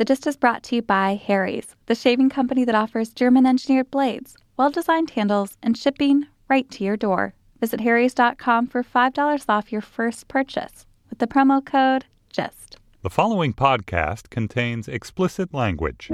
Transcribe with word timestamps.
The 0.00 0.06
Gist 0.06 0.26
is 0.26 0.36
brought 0.38 0.62
to 0.62 0.76
you 0.76 0.80
by 0.80 1.20
Harry's, 1.26 1.76
the 1.84 1.94
shaving 1.94 2.30
company 2.30 2.64
that 2.64 2.74
offers 2.74 3.10
German 3.12 3.44
engineered 3.44 3.90
blades, 3.90 4.34
well 4.56 4.70
designed 4.70 5.10
handles, 5.10 5.58
and 5.62 5.76
shipping 5.76 6.26
right 6.48 6.70
to 6.70 6.84
your 6.84 6.96
door. 6.96 7.34
Visit 7.60 7.82
Harry's.com 7.82 8.66
for 8.68 8.82
$5 8.82 9.44
off 9.46 9.70
your 9.70 9.82
first 9.82 10.26
purchase 10.26 10.86
with 11.10 11.18
the 11.18 11.26
promo 11.26 11.62
code 11.62 12.06
GIST. 12.32 12.78
The 13.02 13.10
following 13.10 13.52
podcast 13.52 14.30
contains 14.30 14.88
explicit 14.88 15.52
language. 15.52 16.08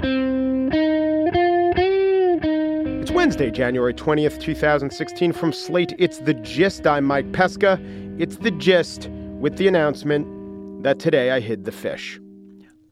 It's 2.98 3.12
Wednesday, 3.12 3.52
January 3.52 3.94
20th, 3.94 4.40
2016. 4.40 5.30
From 5.30 5.52
Slate, 5.52 5.94
it's 5.96 6.18
The 6.18 6.34
Gist. 6.34 6.88
I'm 6.88 7.04
Mike 7.04 7.30
Pesca. 7.30 7.80
It's 8.18 8.38
The 8.38 8.50
Gist 8.50 9.08
with 9.38 9.56
the 9.58 9.68
announcement 9.68 10.82
that 10.82 10.98
today 10.98 11.30
I 11.30 11.38
hid 11.38 11.64
the 11.64 11.70
fish. 11.70 12.18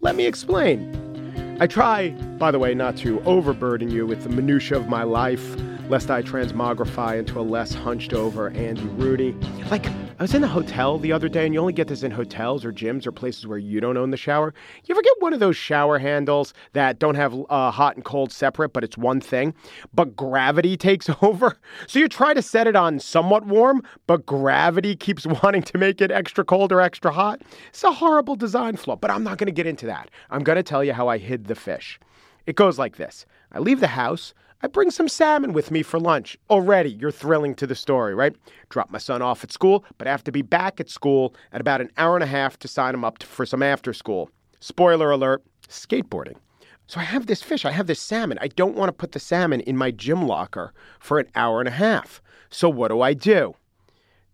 Let 0.05 0.17
me 0.17 0.27
explain. 0.27 1.57
I 1.61 1.67
try, 1.67 2.11
by 2.11 2.51
the 2.51 2.59
way, 2.59 2.75
not 2.75 2.95
to 2.99 3.23
overburden 3.23 3.91
you 3.91 4.07
with 4.07 4.23
the 4.23 4.29
minutiae 4.29 4.77
of 4.77 4.87
my 4.87 5.03
life 5.03 5.57
lest 5.89 6.11
I 6.11 6.23
transmogrify 6.23 7.19
into 7.19 7.39
a 7.39 7.43
less 7.43 7.75
hunched 7.75 8.15
over 8.15 8.49
Andy 8.51 8.85
Rooney. 8.85 9.33
Like, 9.71 9.87
I 9.87 10.23
was 10.23 10.35
in 10.35 10.43
a 10.43 10.49
hotel 10.49 10.99
the 10.99 11.13
other 11.13 11.29
day, 11.29 11.45
and 11.45 11.53
you 11.53 11.61
only 11.61 11.73
get 11.73 11.89
this 11.89 12.03
in 12.03 12.11
hotels 12.11 12.65
or 12.65 12.73
gyms 12.73 13.07
or 13.07 13.13
places 13.13 13.47
where 13.47 13.59
you 13.59 13.81
don't 13.81 13.97
own 13.97 14.11
the 14.11 14.17
shower. 14.17 14.55
You 14.85 14.95
ever 14.95 15.03
get 15.03 15.21
one 15.21 15.35
of 15.35 15.41
those 15.41 15.57
shower 15.57 15.99
handles 15.99 16.55
that 16.73 16.99
don't 16.99 17.17
have 17.17 17.35
uh, 17.51 17.71
hot 17.71 17.97
and 17.97 18.05
cold 18.05 18.33
separate, 18.33 18.73
but 18.73 18.83
it's 18.83 18.97
one 18.97 19.21
thing, 19.21 19.55
but 19.93 20.17
gravity 20.17 20.77
takes 20.79 21.11
over? 21.21 21.59
So 21.87 21.99
you 21.99 22.09
try 22.09 22.33
to 22.33 22.43
set 22.43 22.67
it 22.67 22.77
on 22.77 22.99
somewhat 22.99 23.45
warm, 23.45 23.83
but 24.07 24.25
gravity 24.25 24.97
keeps 24.97 25.27
wanting 25.43 25.63
to 25.65 25.79
make 25.79 26.01
it 26.01 26.11
extra 26.11 26.45
cold 26.45 26.73
or 26.73 26.81
extra 26.81 27.13
hot? 27.13 27.43
It's 27.69 27.85
a 27.85 27.93
horrible 27.93 28.37
design 28.37 28.77
flaw, 28.77 28.97
but 28.97 29.11
I'm 29.11 29.25
not 29.25 29.37
going 29.37 29.47
to 29.47 29.53
get 29.53 29.67
into 29.67 29.87
that. 29.87 30.11
I'm 30.31 30.45
going 30.45 30.57
to 30.57 30.63
tell 30.63 30.83
you 30.83 30.95
how 30.95 31.09
I 31.09 31.19
hid 31.19 31.47
the 31.47 31.55
fish. 31.55 32.01
It 32.47 32.57
goes 32.57 32.79
like 32.79 32.97
this 32.97 33.27
I 33.53 33.59
leave 33.59 33.81
the 33.81 33.89
house. 33.89 34.33
I 34.65 34.67
bring 34.67 34.91
some 34.91 35.09
salmon 35.09 35.53
with 35.53 35.71
me 35.71 35.83
for 35.83 36.01
lunch. 36.01 36.39
Already, 36.49 36.93
you're 36.93 37.11
thrilling 37.11 37.55
to 37.57 37.67
the 37.67 37.75
story, 37.75 38.15
right? 38.15 38.35
Drop 38.71 38.89
my 38.89 38.97
son 38.97 39.21
off 39.21 39.45
at 39.45 39.53
school, 39.53 39.85
but 39.99 40.09
I 40.09 40.11
have 40.11 40.25
to 40.25 40.33
be 40.33 40.41
back 40.41 40.81
at 40.81 40.89
school 40.89 41.35
at 41.53 41.61
about 41.61 41.83
an 41.83 41.91
hour 41.99 42.17
and 42.17 42.25
a 42.25 42.27
half 42.27 42.59
to 42.61 42.67
sign 42.67 42.95
him 42.95 43.05
up 43.05 43.23
for 43.23 43.45
some 43.45 43.63
after 43.63 43.93
school. 43.93 44.31
Spoiler 44.61 45.11
alert 45.11 45.43
skateboarding. 45.69 46.37
So 46.87 46.99
I 46.99 47.03
have 47.03 47.27
this 47.27 47.43
fish, 47.43 47.67
I 47.67 47.73
have 47.73 47.89
this 47.89 48.01
salmon. 48.01 48.39
I 48.41 48.49
don't 48.49 48.75
want 48.75 48.89
to 48.89 48.95
put 48.95 49.13
the 49.13 49.21
salmon 49.21 49.61
in 49.61 49.77
my 49.77 49.91
gym 49.91 50.27
locker 50.27 50.73
for 50.99 51.19
an 51.19 51.29
hour 51.35 51.61
and 51.61 51.69
a 51.69 51.73
half. 51.73 52.23
So 52.49 52.71
what 52.71 52.89
do 52.89 53.03
I 53.03 53.13
do? 53.13 53.55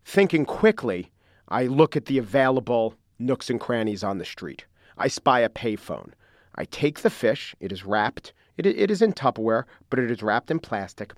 Thinking 0.05 0.45
quickly, 0.45 1.11
I 1.49 1.65
look 1.65 1.97
at 1.97 2.05
the 2.05 2.19
available 2.19 2.95
nooks 3.19 3.51
and 3.51 3.59
crannies 3.59 4.05
on 4.05 4.19
the 4.19 4.25
street. 4.25 4.65
I 4.97 5.09
spy 5.09 5.41
a 5.41 5.49
payphone. 5.49 6.13
I 6.55 6.67
take 6.67 7.01
the 7.01 7.11
fish, 7.11 7.57
it 7.59 7.73
is 7.73 7.85
wrapped 7.85 8.33
it, 8.67 8.79
it 8.79 8.91
is 8.91 9.03
in 9.03 9.13
Tupperware, 9.13 9.65
but 9.89 9.99
it 9.99 10.11
is 10.11 10.23
wrapped 10.23 10.51
in 10.51 10.59
plastic. 10.59 11.13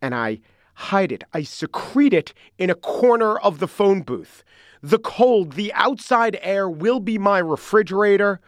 And 0.00 0.14
I 0.14 0.40
hide 0.74 1.12
it. 1.12 1.24
I 1.32 1.42
secrete 1.42 2.12
it 2.12 2.34
in 2.58 2.70
a 2.70 2.74
corner 2.74 3.38
of 3.38 3.58
the 3.58 3.68
phone 3.68 4.02
booth. 4.02 4.44
The 4.82 4.98
cold, 4.98 5.52
the 5.52 5.72
outside 5.72 6.38
air 6.42 6.68
will 6.68 7.00
be 7.00 7.18
my 7.18 7.38
refrigerator. 7.38 8.40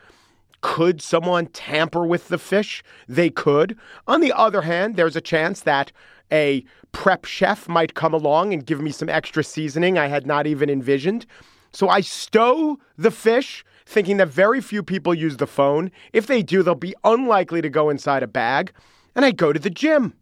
Could 0.61 1.01
someone 1.01 1.47
tamper 1.47 2.05
with 2.05 2.29
the 2.29 2.39
fish? 2.39 2.83
They 3.09 3.31
could. 3.31 3.79
On 4.07 4.21
the 4.21 4.33
other 4.33 4.63
hand, 4.63 4.97
there's 4.97 5.17
a 5.17 5.21
chance 5.21 5.63
that 5.63 5.91
a 6.31 6.65
prep 6.93 7.25
chef 7.25 7.69
might 7.69 7.95
come 7.95 8.13
along 8.13 8.53
and 8.53 8.67
give 8.67 8.81
me 8.81 8.91
some 8.91 9.09
extra 9.09 9.43
seasoning 9.43 9.99
I 9.99 10.09
had 10.09 10.27
not 10.27 10.47
even 10.47 10.69
envisioned. 10.69 11.27
So 11.73 11.89
I 11.89 12.01
stow 12.01 12.79
the 12.97 13.11
fish 13.11 13.65
thinking 13.89 14.19
that 14.19 14.29
very 14.29 14.61
few 14.61 14.83
people 14.83 15.15
use 15.15 15.39
the 15.39 15.47
phone. 15.47 15.91
If 16.13 16.27
they 16.27 16.43
do, 16.43 16.63
they'll 16.63 16.75
be 16.75 16.95
unlikely 17.05 17.63
to 17.63 17.71
go 17.71 17.89
inside 17.89 18.23
a 18.23 18.27
bag. 18.27 18.73
And 19.15 19.25
I 19.25 19.31
go 19.31 19.53
to 19.53 19.59
the 19.59 19.71
gym. 19.71 20.13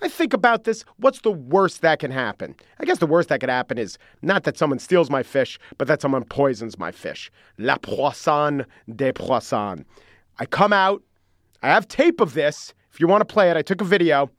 I 0.00 0.08
think 0.08 0.32
about 0.32 0.64
this. 0.64 0.84
What's 0.98 1.22
the 1.22 1.32
worst 1.32 1.80
that 1.80 1.98
can 1.98 2.12
happen? 2.12 2.54
I 2.78 2.84
guess 2.84 2.98
the 2.98 3.06
worst 3.06 3.28
that 3.30 3.40
could 3.40 3.48
happen 3.48 3.78
is 3.78 3.98
not 4.22 4.44
that 4.44 4.56
someone 4.56 4.78
steals 4.78 5.10
my 5.10 5.24
fish, 5.24 5.58
but 5.76 5.88
that 5.88 6.00
someone 6.00 6.22
poisons 6.24 6.78
my 6.78 6.92
fish. 6.92 7.30
La 7.58 7.78
poisson 7.78 8.64
des 8.94 9.12
poissons. 9.12 9.84
I 10.38 10.46
come 10.46 10.72
out. 10.72 11.02
I 11.62 11.68
have 11.68 11.88
tape 11.88 12.20
of 12.20 12.34
this. 12.34 12.74
If 12.92 13.00
you 13.00 13.08
want 13.08 13.22
to 13.26 13.32
play 13.32 13.50
it, 13.50 13.56
I 13.56 13.62
took 13.62 13.80
a 13.80 13.84
video. 13.84 14.30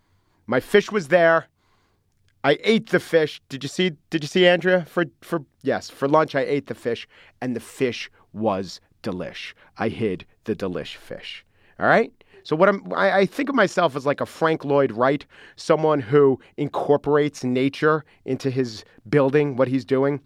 My 0.45 0.61
fish 0.61 0.91
was 0.91 1.09
there. 1.09 1.47
I 2.43 2.57
ate 2.63 2.89
the 2.91 2.99
fish. 2.99 3.41
Did 3.49 3.63
you 3.63 3.69
see? 3.69 3.91
Did 4.11 4.23
you 4.23 4.27
see 4.27 4.47
Andrea? 4.47 4.85
For 4.85 5.05
for 5.21 5.43
yes, 5.63 5.89
for 5.89 6.07
lunch 6.07 6.35
I 6.35 6.41
ate 6.41 6.67
the 6.67 6.75
fish, 6.75 7.07
and 7.41 7.55
the 7.55 7.59
fish 7.59 8.09
was 8.33 8.79
delish. 9.03 9.53
I 9.77 9.89
hid 9.89 10.25
the 10.45 10.55
delish 10.55 10.95
fish. 10.95 11.45
All 11.79 11.87
right. 11.87 12.11
So 12.43 12.55
what 12.55 12.69
I'm, 12.69 12.93
I, 12.93 13.11
I 13.11 13.25
think 13.25 13.49
of 13.49 13.55
myself 13.55 13.95
as 13.95 14.05
like 14.05 14.21
a 14.21 14.25
Frank 14.25 14.63
Lloyd 14.63 14.91
Wright, 14.91 15.25
someone 15.57 15.99
who 15.99 16.39
incorporates 16.55 17.43
nature 17.43 18.05
into 18.23 18.49
his 18.49 18.85
building, 19.09 19.57
what 19.57 19.67
he's 19.67 19.83
doing. 19.83 20.21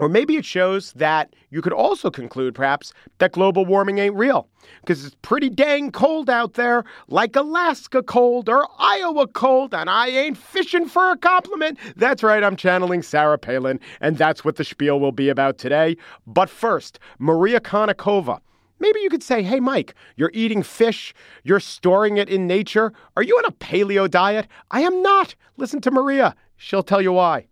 Or 0.00 0.08
maybe 0.08 0.36
it 0.36 0.46
shows 0.46 0.92
that 0.94 1.34
you 1.50 1.60
could 1.60 1.74
also 1.74 2.10
conclude, 2.10 2.54
perhaps, 2.54 2.94
that 3.18 3.32
global 3.32 3.66
warming 3.66 3.98
ain't 3.98 4.14
real. 4.14 4.48
Because 4.80 5.04
it's 5.04 5.16
pretty 5.20 5.50
dang 5.50 5.92
cold 5.92 6.30
out 6.30 6.54
there, 6.54 6.84
like 7.08 7.36
Alaska 7.36 8.02
cold 8.02 8.48
or 8.48 8.66
Iowa 8.78 9.26
cold, 9.28 9.74
and 9.74 9.90
I 9.90 10.08
ain't 10.08 10.38
fishing 10.38 10.88
for 10.88 11.10
a 11.10 11.18
compliment. 11.18 11.78
That's 11.96 12.22
right, 12.22 12.42
I'm 12.42 12.56
channeling 12.56 13.02
Sarah 13.02 13.38
Palin, 13.38 13.78
and 14.00 14.16
that's 14.16 14.42
what 14.42 14.56
the 14.56 14.64
spiel 14.64 14.98
will 14.98 15.12
be 15.12 15.28
about 15.28 15.58
today. 15.58 15.98
But 16.26 16.48
first, 16.48 16.98
Maria 17.18 17.60
Konnikova. 17.60 18.40
Maybe 18.78 19.00
you 19.00 19.10
could 19.10 19.22
say, 19.22 19.42
hey, 19.42 19.60
Mike, 19.60 19.94
you're 20.16 20.30
eating 20.32 20.62
fish, 20.62 21.12
you're 21.44 21.60
storing 21.60 22.16
it 22.16 22.30
in 22.30 22.46
nature. 22.46 22.94
Are 23.14 23.22
you 23.22 23.36
on 23.36 23.44
a 23.44 23.52
paleo 23.52 24.10
diet? 24.10 24.48
I 24.70 24.80
am 24.80 25.02
not. 25.02 25.34
Listen 25.58 25.82
to 25.82 25.90
Maria, 25.90 26.34
she'll 26.56 26.82
tell 26.82 27.02
you 27.02 27.12
why. 27.12 27.49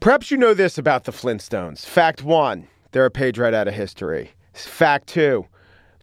Perhaps 0.00 0.30
you 0.30 0.38
know 0.38 0.54
this 0.54 0.78
about 0.78 1.04
the 1.04 1.12
Flintstones. 1.12 1.84
Fact 1.84 2.22
one, 2.22 2.68
they're 2.92 3.04
a 3.04 3.10
page 3.10 3.38
right 3.38 3.52
out 3.52 3.68
of 3.68 3.74
history. 3.74 4.30
Fact 4.54 5.06
two, 5.06 5.44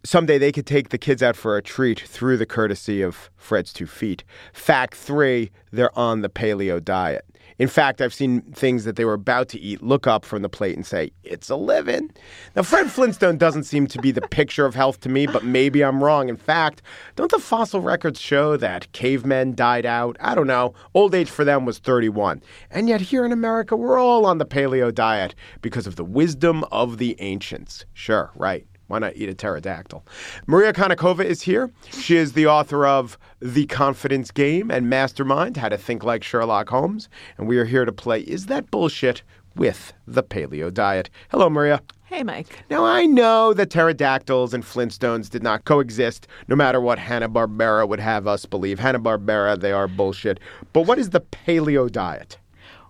someday 0.04 0.38
they 0.38 0.52
could 0.52 0.66
take 0.66 0.90
the 0.90 0.98
kids 0.98 1.20
out 1.20 1.34
for 1.34 1.56
a 1.56 1.62
treat 1.62 1.98
through 1.98 2.36
the 2.36 2.46
courtesy 2.46 3.02
of 3.02 3.28
Fred's 3.36 3.72
two 3.72 3.88
feet. 3.88 4.22
Fact 4.52 4.94
three, 4.94 5.50
they're 5.72 5.96
on 5.98 6.20
the 6.20 6.28
paleo 6.28 6.82
diet. 6.82 7.24
In 7.58 7.68
fact, 7.68 8.00
I've 8.00 8.14
seen 8.14 8.42
things 8.52 8.84
that 8.84 8.96
they 8.96 9.04
were 9.04 9.14
about 9.14 9.48
to 9.50 9.60
eat 9.60 9.82
look 9.82 10.06
up 10.06 10.24
from 10.24 10.42
the 10.42 10.48
plate 10.48 10.76
and 10.76 10.86
say, 10.86 11.10
It's 11.24 11.50
a 11.50 11.56
living. 11.56 12.10
Now, 12.54 12.62
Fred 12.62 12.90
Flintstone 12.90 13.36
doesn't 13.36 13.64
seem 13.64 13.86
to 13.88 14.00
be 14.00 14.12
the 14.12 14.20
picture 14.20 14.64
of 14.64 14.74
health 14.74 15.00
to 15.00 15.08
me, 15.08 15.26
but 15.26 15.44
maybe 15.44 15.82
I'm 15.82 16.02
wrong. 16.02 16.28
In 16.28 16.36
fact, 16.36 16.82
don't 17.16 17.30
the 17.30 17.40
fossil 17.40 17.80
records 17.80 18.20
show 18.20 18.56
that 18.56 18.90
cavemen 18.92 19.54
died 19.54 19.86
out? 19.86 20.16
I 20.20 20.34
don't 20.34 20.46
know. 20.46 20.74
Old 20.94 21.14
age 21.14 21.30
for 21.30 21.44
them 21.44 21.64
was 21.64 21.78
31. 21.78 22.42
And 22.70 22.88
yet, 22.88 23.00
here 23.00 23.24
in 23.24 23.32
America, 23.32 23.76
we're 23.76 23.98
all 23.98 24.24
on 24.24 24.38
the 24.38 24.46
paleo 24.46 24.94
diet 24.94 25.34
because 25.60 25.86
of 25.86 25.96
the 25.96 26.04
wisdom 26.04 26.64
of 26.70 26.98
the 26.98 27.16
ancients. 27.18 27.84
Sure, 27.92 28.30
right. 28.36 28.66
Why 28.88 28.98
not 28.98 29.16
eat 29.16 29.28
a 29.28 29.34
pterodactyl? 29.34 30.04
Maria 30.46 30.72
Konnikova 30.72 31.24
is 31.24 31.42
here. 31.42 31.70
She 31.90 32.16
is 32.16 32.32
the 32.32 32.46
author 32.46 32.86
of 32.86 33.18
The 33.40 33.66
Confidence 33.66 34.30
Game 34.30 34.70
and 34.70 34.88
Mastermind 34.88 35.58
How 35.58 35.68
to 35.68 35.76
Think 35.76 36.04
Like 36.04 36.24
Sherlock 36.24 36.70
Holmes. 36.70 37.08
And 37.36 37.46
we 37.46 37.58
are 37.58 37.66
here 37.66 37.84
to 37.84 37.92
play 37.92 38.20
Is 38.20 38.46
That 38.46 38.70
Bullshit 38.70 39.22
with 39.54 39.92
the 40.06 40.22
Paleo 40.22 40.72
Diet. 40.72 41.10
Hello, 41.30 41.50
Maria. 41.50 41.82
Hey, 42.04 42.22
Mike. 42.22 42.64
Now, 42.70 42.82
I 42.82 43.04
know 43.04 43.52
that 43.52 43.68
pterodactyls 43.68 44.54
and 44.54 44.64
Flintstones 44.64 45.28
did 45.28 45.42
not 45.42 45.66
coexist, 45.66 46.26
no 46.48 46.56
matter 46.56 46.80
what 46.80 46.98
Hanna-Barbera 46.98 47.86
would 47.86 48.00
have 48.00 48.26
us 48.26 48.46
believe. 48.46 48.78
Hanna-Barbera, 48.78 49.60
they 49.60 49.72
are 49.72 49.86
bullshit. 49.86 50.40
But 50.72 50.86
what 50.86 50.98
is 50.98 51.10
the 51.10 51.20
paleo 51.20 51.92
diet? 51.92 52.38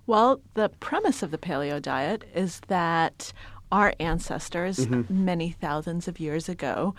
Well, 0.07 0.41
the 0.55 0.69
premise 0.81 1.25
of 1.25 1.33
the 1.33 1.39
paleo 1.39 1.83
diet 1.83 2.23
is 2.33 2.61
that 2.69 3.33
our 3.71 3.95
ancestors, 4.01 4.87
mm-hmm. 4.87 5.25
many 5.25 5.51
thousands 5.51 6.09
of 6.09 6.21
years 6.21 6.49
ago, 6.49 6.95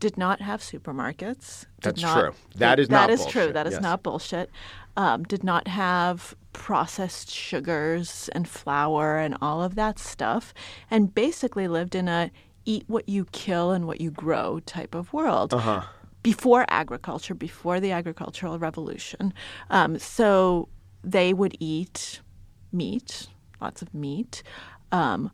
did 0.00 0.16
not 0.16 0.40
have 0.40 0.60
supermarkets. 0.60 1.66
That's 1.82 2.02
not, 2.02 2.20
true. 2.20 2.32
That 2.56 2.78
is 2.78 2.90
not. 2.90 3.08
That 3.08 3.12
is 3.12 3.26
true. 3.26 3.52
That 3.52 3.66
is 3.66 3.74
yes. 3.74 3.82
not 3.82 4.02
bullshit. 4.02 4.50
Um, 4.96 5.24
did 5.24 5.42
not 5.42 5.68
have 5.68 6.34
processed 6.52 7.30
sugars 7.30 8.28
and 8.32 8.46
flour 8.46 9.18
and 9.18 9.36
all 9.40 9.62
of 9.62 9.74
that 9.74 9.98
stuff, 9.98 10.54
and 10.90 11.14
basically 11.14 11.68
lived 11.68 11.94
in 11.94 12.08
a 12.08 12.30
eat 12.64 12.84
what 12.86 13.08
you 13.08 13.26
kill 13.32 13.72
and 13.72 13.86
what 13.86 14.00
you 14.00 14.10
grow 14.10 14.60
type 14.60 14.94
of 14.94 15.12
world. 15.12 15.52
Uh-huh. 15.52 15.82
Before 16.22 16.64
agriculture, 16.68 17.34
before 17.34 17.80
the 17.80 17.92
agricultural 17.92 18.58
revolution, 18.58 19.34
um, 19.68 19.98
so 19.98 20.68
they 21.02 21.34
would 21.34 21.54
eat 21.60 22.20
meat, 22.72 23.28
lots 23.60 23.82
of 23.82 23.92
meat, 23.92 24.42
um, 24.90 25.30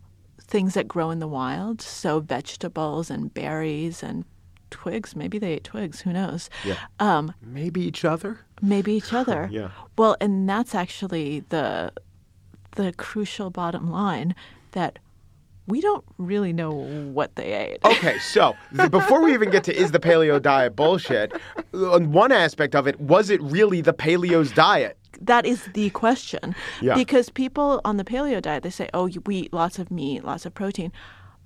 things 0.50 0.74
that 0.74 0.86
grow 0.88 1.10
in 1.10 1.20
the 1.20 1.28
wild, 1.28 1.80
so 1.80 2.20
vegetables 2.20 3.08
and 3.10 3.32
berries 3.32 4.02
and 4.02 4.24
twigs. 4.70 5.16
Maybe 5.16 5.38
they 5.38 5.52
ate 5.54 5.64
twigs. 5.64 6.00
Who 6.02 6.12
knows? 6.12 6.50
Yeah. 6.64 6.76
Um, 6.98 7.32
Maybe 7.40 7.80
each 7.82 8.04
other. 8.04 8.40
maybe 8.60 8.92
each 8.92 9.12
other. 9.12 9.48
Yeah. 9.52 9.70
Well, 9.96 10.16
and 10.20 10.48
that's 10.48 10.74
actually 10.74 11.40
the 11.48 11.92
the 12.76 12.92
crucial 12.92 13.50
bottom 13.50 13.90
line 13.90 14.34
that 14.72 14.98
we 15.66 15.80
don't 15.80 16.04
really 16.18 16.52
know 16.52 16.70
what 16.72 17.34
they 17.36 17.52
ate. 17.52 17.78
Okay, 17.84 18.18
so 18.20 18.54
before 18.90 19.22
we 19.22 19.34
even 19.34 19.50
get 19.50 19.64
to 19.64 19.74
is 19.76 19.90
the 19.92 19.98
paleo 20.00 20.40
diet 20.40 20.74
bullshit, 20.76 21.32
on 21.74 22.12
one 22.12 22.32
aspect 22.32 22.74
of 22.74 22.86
it, 22.88 23.00
was 23.00 23.28
it 23.30 23.40
really 23.42 23.80
the 23.80 23.92
paleo's 23.92 24.50
diet? 24.52 24.96
That 25.20 25.44
is 25.46 25.68
the 25.74 25.90
question. 25.90 26.54
Yeah. 26.80 26.94
Because 26.94 27.28
people 27.28 27.80
on 27.84 27.96
the 27.98 28.04
paleo 28.04 28.40
diet, 28.40 28.62
they 28.62 28.70
say, 28.70 28.88
oh, 28.94 29.08
we 29.26 29.36
eat 29.36 29.52
lots 29.52 29.78
of 29.78 29.90
meat, 29.90 30.24
lots 30.24 30.46
of 30.46 30.54
protein. 30.54 30.92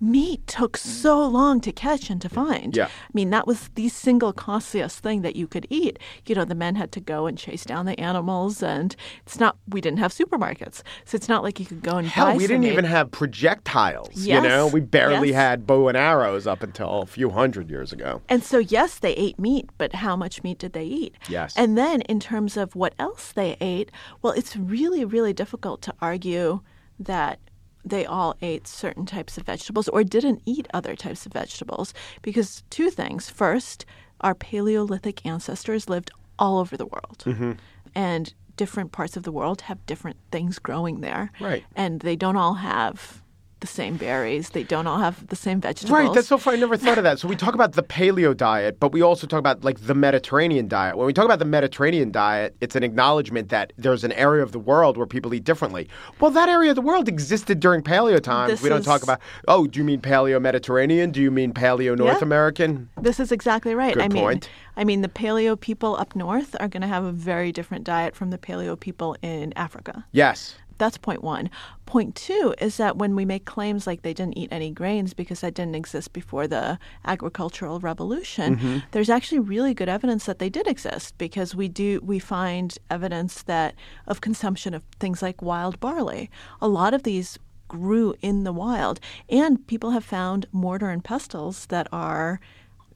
Meat 0.01 0.47
took 0.47 0.77
so 0.77 1.27
long 1.27 1.61
to 1.63 1.73
catch 1.73 2.11
and 2.11 2.21
to 2.21 2.29
find. 2.29 2.77
Yeah. 2.77 2.87
I 2.87 3.11
mean, 3.15 3.31
that 3.31 3.47
was 3.47 3.71
the 3.75 3.89
single 3.89 4.33
costliest 4.33 4.99
thing 4.99 5.23
that 5.23 5.37
you 5.37 5.47
could 5.47 5.67
eat. 5.71 5.99
You 6.27 6.35
know, 6.35 6.45
the 6.45 6.55
men 6.55 6.75
had 6.75 6.93
to 6.93 7.01
go 7.01 7.27
and 7.27 7.39
chase 7.39 7.65
down 7.65 7.87
the 7.87 7.99
animals, 7.99 8.63
and 8.63 8.95
it's 9.25 9.39
not, 9.41 9.57
we 9.69 9.81
didn't 9.81 10.01
have 10.01 10.13
supermarkets. 10.13 10.83
So 11.05 11.15
it's 11.17 11.29
not 11.29 11.43
like 11.43 11.59
you 11.61 11.65
could 11.65 11.83
go 11.83 11.97
and 11.97 12.07
Hell, 12.07 12.27
buy 12.27 12.37
we 12.37 12.47
didn't 12.47 12.63
meat. 12.63 12.73
even 12.73 12.85
have 12.85 13.11
projectiles. 13.13 14.11
You 14.15 14.35
Yes, 14.35 14.43
know, 14.45 14.67
we 14.67 14.81
barely 14.81 15.29
yes. 15.29 15.37
had 15.37 15.67
bow 15.67 15.89
and 15.89 15.97
arrows 15.97 16.47
up 16.47 16.63
until 16.63 17.03
a 17.03 17.07
few 17.07 17.31
hundred 17.31 17.71
years 17.71 17.93
ago. 17.93 18.21
And 18.29 18.43
so, 18.43 18.59
yes, 18.59 18.99
they 18.99 19.13
ate 19.15 19.39
meat, 19.39 19.71
but 19.79 19.95
how 19.95 20.17
much 20.17 20.43
meat 20.43 20.59
did 20.59 20.73
they 20.73 20.85
eat? 20.85 21.15
Yes. 21.29 21.55
And 21.57 21.79
then, 21.79 22.01
in 22.03 22.21
terms 22.21 22.57
of 22.57 22.75
what 22.77 22.95
else 22.99 23.33
they 23.33 23.57
ate, 23.61 23.91
well, 24.23 24.33
it's 24.33 24.57
really, 24.57 25.05
really 25.05 25.33
difficult 25.33 25.81
to 25.83 25.95
argue 26.01 26.61
that 26.99 27.39
they 27.85 28.07
all 28.07 28.37
ate 28.41 28.67
certain 28.67 29.07
types 29.07 29.37
of 29.37 29.45
vegetables 29.45 29.89
or 29.89 30.05
didn't 30.05 30.43
eat 30.47 30.67
other 30.73 30.97
types 30.97 31.27
of 31.27 31.33
vegetables 31.33 31.93
because 32.23 32.63
two 32.71 32.91
things. 32.91 33.29
First, 33.29 33.85
our 34.21 34.35
Paleolithic 34.35 35.25
ancestors 35.27 35.89
lived 35.89 36.11
all 36.39 36.59
over 36.59 36.77
the 36.77 36.87
world. 36.87 37.23
Mm-hmm. 37.25 37.53
And 37.95 38.33
different 38.57 38.93
parts 38.93 39.17
of 39.17 39.25
the 39.25 39.33
world 39.33 39.63
have 39.63 39.85
different 39.87 40.17
things 40.31 40.59
growing 40.59 41.01
there. 41.01 41.31
Right. 41.41 41.65
And 41.77 42.01
they 42.01 42.17
don't 42.17 42.37
all 42.37 42.55
have 42.55 43.23
the 43.65 43.73
same 43.73 43.97
berries, 43.97 44.51
they 44.51 44.63
don't 44.63 44.87
all 44.87 44.99
have 44.99 45.27
the 45.29 45.37
same 45.37 45.59
vegetables. 45.59 45.91
Right, 45.91 46.13
that's 46.13 46.29
so 46.29 46.37
funny. 46.37 46.59
I 46.59 46.61
never 46.61 46.77
thought 46.77 46.99
of 46.99 47.05
that. 47.05 47.19
So 47.19 47.27
we 47.27 47.35
talk 47.35 47.55
about 47.55 47.73
the 47.73 47.83
paleo 47.83 48.37
diet, 48.37 48.79
but 48.79 48.93
we 48.93 49.01
also 49.01 49.27
talk 49.27 49.39
about 49.39 49.65
like 49.65 49.87
the 49.87 49.95
Mediterranean 49.95 50.69
diet. 50.69 50.99
When 50.99 51.07
we 51.07 51.15
talk 51.15 51.25
about 51.25 51.39
the 51.39 51.47
Mediterranean 51.47 52.13
diet, 52.13 52.55
it's 52.61 52.77
an 52.77 52.83
acknowledgement 52.83 53.49
that 53.49 53.73
there's 53.79 54.05
an 54.05 54.13
area 54.13 54.43
of 54.43 54.53
the 54.53 54.59
world 54.59 54.99
where 54.99 55.07
people 55.07 55.33
eat 55.33 55.45
differently. 55.45 55.89
Well, 56.21 56.31
that 56.33 56.51
area 56.51 56.71
of 56.73 56.77
the 56.77 56.83
world 56.83 57.09
existed 57.09 57.59
during 57.59 57.83
paleo 57.83 58.21
times. 58.23 58.51
This 58.53 58.63
we 58.63 58.69
don't 58.69 58.85
talk 58.85 59.03
about, 59.03 59.21
oh, 59.49 59.67
do 59.67 59.79
you 59.79 59.85
mean 59.85 60.01
paleo 60.03 60.41
Mediterranean? 60.43 61.11
Do 61.11 61.23
you 61.23 61.31
mean 61.31 61.55
paleo 61.55 61.97
North 61.97 62.19
Yeah. 62.19 62.25
American? 62.25 62.91
This 63.01 63.19
is 63.19 63.33
exactly 63.33 63.75
right. 63.75 63.95
Good 63.95 64.03
I 64.03 64.09
mean, 64.09 64.23
point. 64.23 64.51
I 64.77 64.85
mean, 64.85 65.01
the 65.01 65.09
paleo 65.09 65.59
people 65.59 65.97
up 65.97 66.15
north 66.15 66.55
are 66.61 66.69
going 66.69 66.83
to 66.83 66.89
have 66.89 67.05
a 67.05 67.13
very 67.13 67.53
different 67.53 67.85
diet 67.85 68.15
from 68.15 68.31
the 68.31 68.39
paleo 68.39 68.79
people 68.79 69.17
in 69.23 69.53
Africa. 69.57 70.05
Yes. 70.13 70.57
That's 70.79 70.99
point 70.99 71.23
one. 71.23 71.51
Point 71.87 72.15
two 72.15 72.55
is 72.59 72.77
that 72.79 72.97
when 72.97 73.15
we 73.15 73.25
make 73.25 73.45
claims 73.45 73.87
like 73.87 74.03
they 74.03 74.15
didn't 74.15 74.37
eat 74.39 74.49
any 74.53 74.71
grains 74.71 75.15
because 75.15 75.41
that 75.41 75.55
didn't 75.55 75.75
exist 75.77 76.13
before 76.13 76.47
the 76.47 76.79
agricultural 77.05 77.81
revolution, 77.81 78.57
Mm-hmm. 78.57 78.79
there's 78.93 79.11
actually 79.11 79.39
really 79.39 79.75
good 79.75 79.89
evidence 79.89 80.25
that 80.27 80.39
they 80.39 80.49
did 80.51 80.67
exist 80.67 81.17
because 81.19 81.55
we 81.55 81.69
do 81.69 82.01
we 82.03 82.19
find 82.19 82.79
evidence 82.91 83.43
that 83.43 83.75
of 84.07 84.21
consumption 84.21 84.75
of 84.75 84.83
things 84.99 85.23
like 85.23 85.41
wild 85.43 85.79
barley. 85.81 86.31
A 86.61 86.69
lot 86.69 86.95
of 86.95 87.03
these 87.05 87.39
grew 87.69 88.15
in 88.21 88.45
the 88.45 88.53
wild, 88.53 89.01
and 89.29 89.67
people 89.67 89.91
have 89.91 90.05
found 90.05 90.47
mortar 90.53 90.91
and 90.91 91.03
pestles 91.03 91.67
that 91.67 91.89
are 91.93 92.41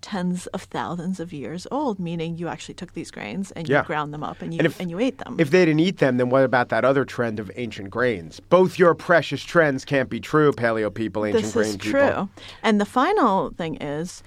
tens 0.00 0.46
of 0.48 0.62
thousands 0.62 1.18
of 1.20 1.32
years 1.32 1.66
old, 1.70 1.98
meaning 1.98 2.36
you 2.38 2.48
actually 2.48 2.74
took 2.74 2.92
these 2.94 3.10
grains 3.10 3.50
and 3.52 3.68
Yeah. 3.68 3.80
you 3.80 3.84
ground 3.86 4.14
them 4.14 4.22
up 4.22 4.40
and 4.42 4.52
you 4.54 4.58
And 4.58 4.66
if- 4.66 4.78
and 4.80 4.90
you 4.90 4.98
ate 5.00 5.18
them. 5.18 5.36
If 5.38 5.50
they 5.50 5.64
didn't 5.64 5.80
eat 5.80 5.98
them, 5.98 6.16
then 6.18 6.30
what 6.30 6.44
about 6.44 6.68
that 6.68 6.84
other 6.84 7.04
trend 7.04 7.40
of 7.40 7.50
ancient 7.56 7.90
grains? 7.90 8.40
Both 8.40 8.78
your 8.78 8.94
precious 8.94 9.42
trends 9.42 9.84
can't 9.84 10.08
be 10.08 10.20
true, 10.20 10.52
paleo 10.52 10.92
people, 10.92 11.24
ancient 11.24 11.52
grains. 11.52 11.54
this 11.54 11.54
grain 11.54 11.68
is 11.70 11.76
people. 12.10 12.26
true. 12.26 12.28
And 12.62 12.80
the 12.80 12.84
final 12.86 13.50
thing 13.50 13.76
is, 13.76 14.22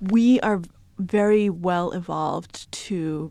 we 0.00 0.40
are 0.40 0.60
very 0.98 1.50
well 1.50 1.92
evolved 1.92 2.70
to 2.72 3.30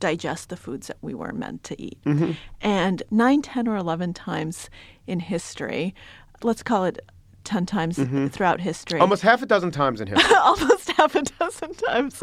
digest 0.00 0.48
the 0.48 0.56
foods 0.56 0.88
that 0.88 0.98
we 1.00 1.14
were 1.14 1.32
meant 1.32 1.62
to 1.64 1.80
eat. 1.80 1.98
Mm-hmm. 2.04 2.32
And 2.60 3.02
nine, 3.10 3.40
ten, 3.42 3.68
or 3.68 3.76
11 3.76 4.12
times 4.12 4.68
in 5.06 5.20
history, 5.20 5.94
let's 6.42 6.62
call 6.62 6.84
it 6.84 6.98
10 7.44 7.66
times 7.66 7.98
throughout 8.32 8.60
history. 8.60 8.96
Mm-hmm. 8.96 9.02
Almost 9.02 9.22
half 9.22 9.42
a 9.42 9.46
dozen 9.46 9.70
times 9.70 10.00
in 10.00 10.08
history. 10.08 10.34
almost 10.42 10.90
half 10.92 11.14
a 11.14 11.22
dozen 11.22 11.74
times 11.74 12.22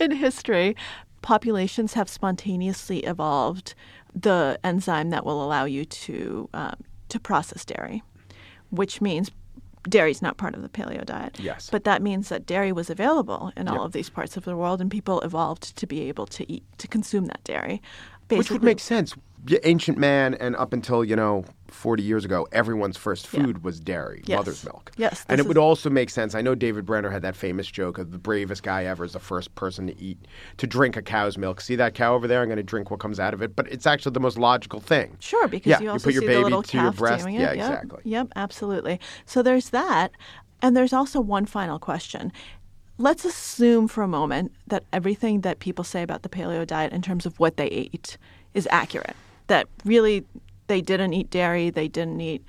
in 0.00 0.10
history, 0.10 0.76
populations 1.22 1.94
have 1.94 2.08
spontaneously 2.08 3.00
evolved 3.00 3.74
the 4.14 4.58
enzyme 4.62 5.10
that 5.10 5.24
will 5.24 5.42
allow 5.42 5.64
you 5.64 5.84
to 5.84 6.48
um, 6.54 6.76
to 7.08 7.18
process 7.18 7.64
dairy, 7.64 8.02
which 8.70 9.00
means 9.00 9.30
dairy 9.88 10.10
is 10.10 10.22
not 10.22 10.36
part 10.36 10.54
of 10.54 10.62
the 10.62 10.68
paleo 10.68 11.04
diet. 11.04 11.38
Yes. 11.40 11.68
but 11.70 11.84
that 11.84 12.02
means 12.02 12.28
that 12.28 12.46
dairy 12.46 12.72
was 12.72 12.90
available 12.90 13.52
in 13.56 13.68
all 13.68 13.82
of 13.82 13.92
these 13.92 14.08
parts 14.08 14.36
of 14.36 14.44
the 14.44 14.56
world, 14.56 14.80
and 14.80 14.90
people 14.90 15.20
evolved 15.20 15.76
to 15.76 15.86
be 15.86 16.02
able 16.02 16.26
to 16.26 16.50
eat 16.50 16.64
to 16.78 16.88
consume 16.88 17.26
that 17.26 17.42
dairy. 17.44 17.82
Which 18.28 18.50
would 18.50 18.62
make 18.62 18.80
sense. 18.80 19.14
Ancient 19.64 19.98
man, 19.98 20.34
and 20.34 20.56
up 20.56 20.72
until 20.72 21.04
you 21.04 21.16
know 21.16 21.44
forty 21.74 22.02
years 22.02 22.24
ago, 22.24 22.46
everyone's 22.52 22.96
first 22.96 23.26
Yeah. 23.32 23.42
food 23.42 23.64
was 23.64 23.80
dairy, 23.80 24.22
Yes. 24.26 24.36
mother's 24.36 24.64
milk. 24.64 24.92
Yes, 24.96 25.24
and 25.28 25.40
it 25.40 25.46
would 25.46 25.58
also 25.58 25.90
make 25.90 26.08
sense. 26.10 26.34
I 26.34 26.40
know 26.40 26.54
David 26.54 26.86
Brenner 26.86 27.10
had 27.10 27.22
that 27.22 27.36
famous 27.36 27.66
joke 27.66 27.98
of 27.98 28.12
the 28.12 28.18
bravest 28.18 28.62
guy 28.62 28.84
ever 28.84 29.04
is 29.04 29.12
the 29.12 29.18
first 29.20 29.54
person 29.54 29.86
to 29.88 29.98
eat 30.00 30.18
to 30.58 30.66
drink 30.66 30.96
a 30.96 31.02
cow's 31.02 31.36
milk. 31.36 31.60
See 31.60 31.76
that 31.76 31.94
cow 31.94 32.14
over 32.14 32.26
there? 32.26 32.40
I'm 32.40 32.48
going 32.48 32.56
to 32.56 32.62
drink 32.62 32.90
what 32.90 33.00
comes 33.00 33.20
out 33.20 33.34
of 33.34 33.42
it. 33.42 33.54
But 33.56 33.66
it's 33.70 33.86
actually 33.86 34.12
the 34.12 34.20
most 34.20 34.38
logical 34.38 34.80
thing. 34.80 35.16
Sure, 35.20 35.48
because 35.48 35.68
Yeah, 35.70 35.78
you 35.80 35.84
you 35.86 35.90
also 35.90 36.04
put 36.04 36.14
your 36.14 36.22
see 36.22 36.26
baby 36.26 36.50
to 36.62 36.78
your 36.78 36.92
breast. 36.92 37.22
doing 37.24 37.34
it. 37.34 37.40
Yeah, 37.40 37.52
Yep. 37.52 37.56
exactly. 37.56 38.00
Yep, 38.04 38.28
absolutely. 38.36 39.00
So 39.26 39.42
there's 39.42 39.70
that, 39.70 40.12
and 40.62 40.76
there's 40.76 40.92
also 40.92 41.20
one 41.20 41.44
final 41.46 41.78
question. 41.78 42.32
Let's 42.96 43.24
assume 43.24 43.88
for 43.88 44.02
a 44.02 44.08
moment 44.08 44.52
that 44.68 44.84
everything 44.92 45.40
that 45.40 45.58
people 45.58 45.82
say 45.84 46.02
about 46.02 46.22
the 46.22 46.28
paleo 46.28 46.64
diet 46.66 46.92
in 46.92 47.02
terms 47.02 47.26
of 47.26 47.40
what 47.40 47.56
they 47.56 47.66
ate 47.66 48.16
is 48.54 48.68
accurate. 48.70 49.16
That 49.48 49.66
really 49.84 50.24
they 50.66 50.80
didn't 50.80 51.12
eat 51.12 51.30
dairy, 51.30 51.70
they 51.70 51.88
didn't 51.88 52.20
eat 52.20 52.44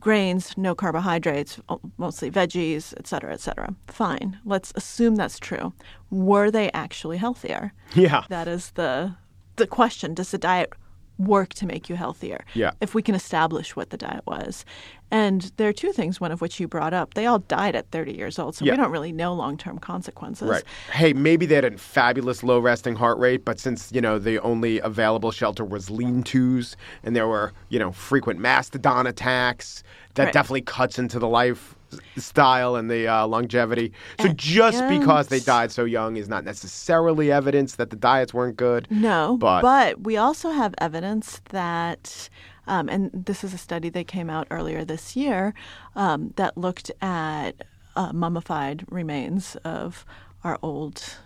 grains, 0.00 0.56
no 0.56 0.74
carbohydrates, 0.74 1.60
mostly 1.98 2.30
veggies, 2.30 2.94
et 2.96 3.06
cetera, 3.06 3.32
et 3.32 3.40
cetera. 3.40 3.74
Fine. 3.86 4.38
Let's 4.44 4.72
assume 4.74 5.16
that's 5.16 5.38
true. 5.38 5.72
Were 6.10 6.50
they 6.50 6.70
actually 6.72 7.18
healthier? 7.18 7.72
Yeah. 7.94 8.24
That 8.28 8.48
is 8.48 8.70
the 8.72 9.14
the 9.56 9.66
question. 9.66 10.14
Does 10.14 10.30
the 10.30 10.38
diet 10.38 10.72
work 11.18 11.52
to 11.54 11.66
make 11.66 11.90
you 11.90 11.96
healthier? 11.96 12.46
Yeah. 12.54 12.70
If 12.80 12.94
we 12.94 13.02
can 13.02 13.14
establish 13.14 13.76
what 13.76 13.90
the 13.90 13.98
diet 13.98 14.22
was. 14.26 14.64
And 15.10 15.50
there 15.56 15.68
are 15.68 15.72
two 15.72 15.92
things, 15.92 16.20
one 16.20 16.30
of 16.32 16.40
which 16.40 16.60
you 16.60 16.68
brought 16.68 16.92
up. 16.94 17.14
They 17.14 17.26
all 17.26 17.40
died 17.40 17.74
at 17.74 17.90
30 17.90 18.12
years 18.16 18.38
old, 18.38 18.54
so 18.54 18.64
Yeah. 18.64 18.72
we 18.72 18.76
don't 18.76 18.92
really 18.92 19.12
know 19.12 19.34
long 19.34 19.56
term 19.56 19.78
consequences. 19.78 20.48
Right. 20.48 20.64
Hey, 20.92 21.12
maybe 21.12 21.46
they 21.46 21.56
had 21.56 21.64
a 21.64 21.76
fabulous 21.78 22.42
low 22.42 22.58
resting 22.60 22.94
heart 22.96 23.18
rate, 23.18 23.44
but 23.44 23.58
since, 23.58 23.90
you 23.92 24.00
know, 24.00 24.18
the 24.18 24.38
only 24.40 24.78
available 24.80 25.30
shelter 25.32 25.64
was 25.64 25.90
lean 25.90 26.22
tos 26.22 26.76
and 27.02 27.16
there 27.16 27.26
were, 27.28 27.52
you 27.70 27.78
know, 27.78 27.90
frequent 27.92 28.38
mastodon 28.40 29.06
attacks, 29.06 29.82
that 30.14 30.24
Right. 30.24 30.32
definitely 30.32 30.62
cuts 30.62 30.98
into 30.98 31.18
the 31.18 31.28
lifestyle 31.28 32.76
and 32.76 32.90
the 32.90 33.06
uh, 33.08 33.26
longevity. 33.26 33.92
So 34.20 34.28
And- 34.28 34.38
just 34.38 34.86
because 34.88 35.28
they 35.28 35.40
died 35.40 35.70
so 35.72 35.84
young 35.84 36.16
is 36.16 36.28
not 36.28 36.44
necessarily 36.44 37.30
evidence 37.32 37.76
that 37.76 37.90
the 37.90 37.96
diets 37.96 38.32
weren't 38.34 38.56
good. 38.56 38.86
No, 38.90 39.36
But- 39.38 40.02
we 40.02 40.16
also 40.16 40.50
have 40.50 40.74
evidence 40.78 41.40
that, 41.50 42.28
um, 42.66 42.88
and 42.88 43.10
this 43.12 43.42
is 43.44 43.54
a 43.54 43.58
study 43.58 43.88
that 43.90 44.06
came 44.06 44.30
out 44.30 44.46
earlier 44.50 44.84
this 44.84 45.16
year 45.16 45.54
um, 45.96 46.32
that 46.36 46.56
looked 46.56 46.90
at 47.00 47.52
uh, 47.96 48.12
mummified 48.12 48.84
remains 48.90 49.56
of 49.64 50.04
our 50.44 50.58
old 50.62 51.16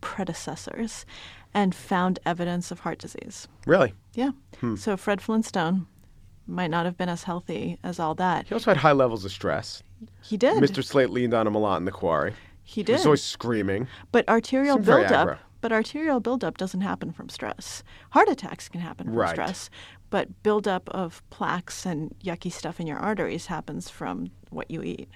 predecessors 0.00 1.04
and 1.54 1.74
found 1.74 2.18
evidence 2.26 2.70
of 2.70 2.80
heart 2.80 2.98
disease. 2.98 3.48
Really? 3.66 3.94
Yeah. 4.14 4.30
Hmm. 4.60 4.76
So 4.76 4.96
Fred 4.96 5.20
Flintstone 5.20 5.86
might 6.46 6.70
not 6.70 6.84
have 6.84 6.96
been 6.96 7.08
as 7.08 7.24
healthy 7.24 7.78
as 7.82 7.98
all 7.98 8.14
that. 8.16 8.46
He 8.46 8.54
also 8.54 8.70
had 8.70 8.76
high 8.78 8.92
levels 8.92 9.24
of 9.24 9.32
stress. 9.32 9.82
He 10.22 10.36
did. 10.36 10.62
Mr. 10.62 10.84
Slate 10.84 11.10
leaned 11.10 11.34
on 11.34 11.46
him 11.46 11.54
a 11.54 11.58
lot 11.58 11.78
in 11.78 11.84
the 11.84 11.92
quarry. 11.92 12.34
He 12.62 12.82
did. 12.82 12.92
He 12.92 12.96
was 12.98 13.06
always 13.06 13.22
screaming. 13.22 13.88
But 14.12 14.28
arterial 14.28 14.76
Seemed 14.76 14.86
buildup, 14.86 15.38
but 15.60 15.72
arterial 15.72 16.20
buildup 16.20 16.58
doesn't 16.58 16.82
happen 16.82 17.12
from 17.12 17.28
stress. 17.28 17.82
Heart 18.10 18.28
attacks 18.28 18.68
can 18.68 18.80
happen 18.80 19.06
from 19.06 19.14
Right. 19.16 19.30
stress, 19.30 19.70
but 20.10 20.42
buildup 20.42 20.88
of 20.90 21.22
plaques 21.30 21.84
and 21.86 22.14
yucky 22.22 22.52
stuff 22.52 22.80
in 22.80 22.86
your 22.86 22.98
arteries 22.98 23.46
happens 23.46 23.88
from 23.90 24.30
what 24.50 24.70
you 24.70 24.82
eat, 24.82 25.08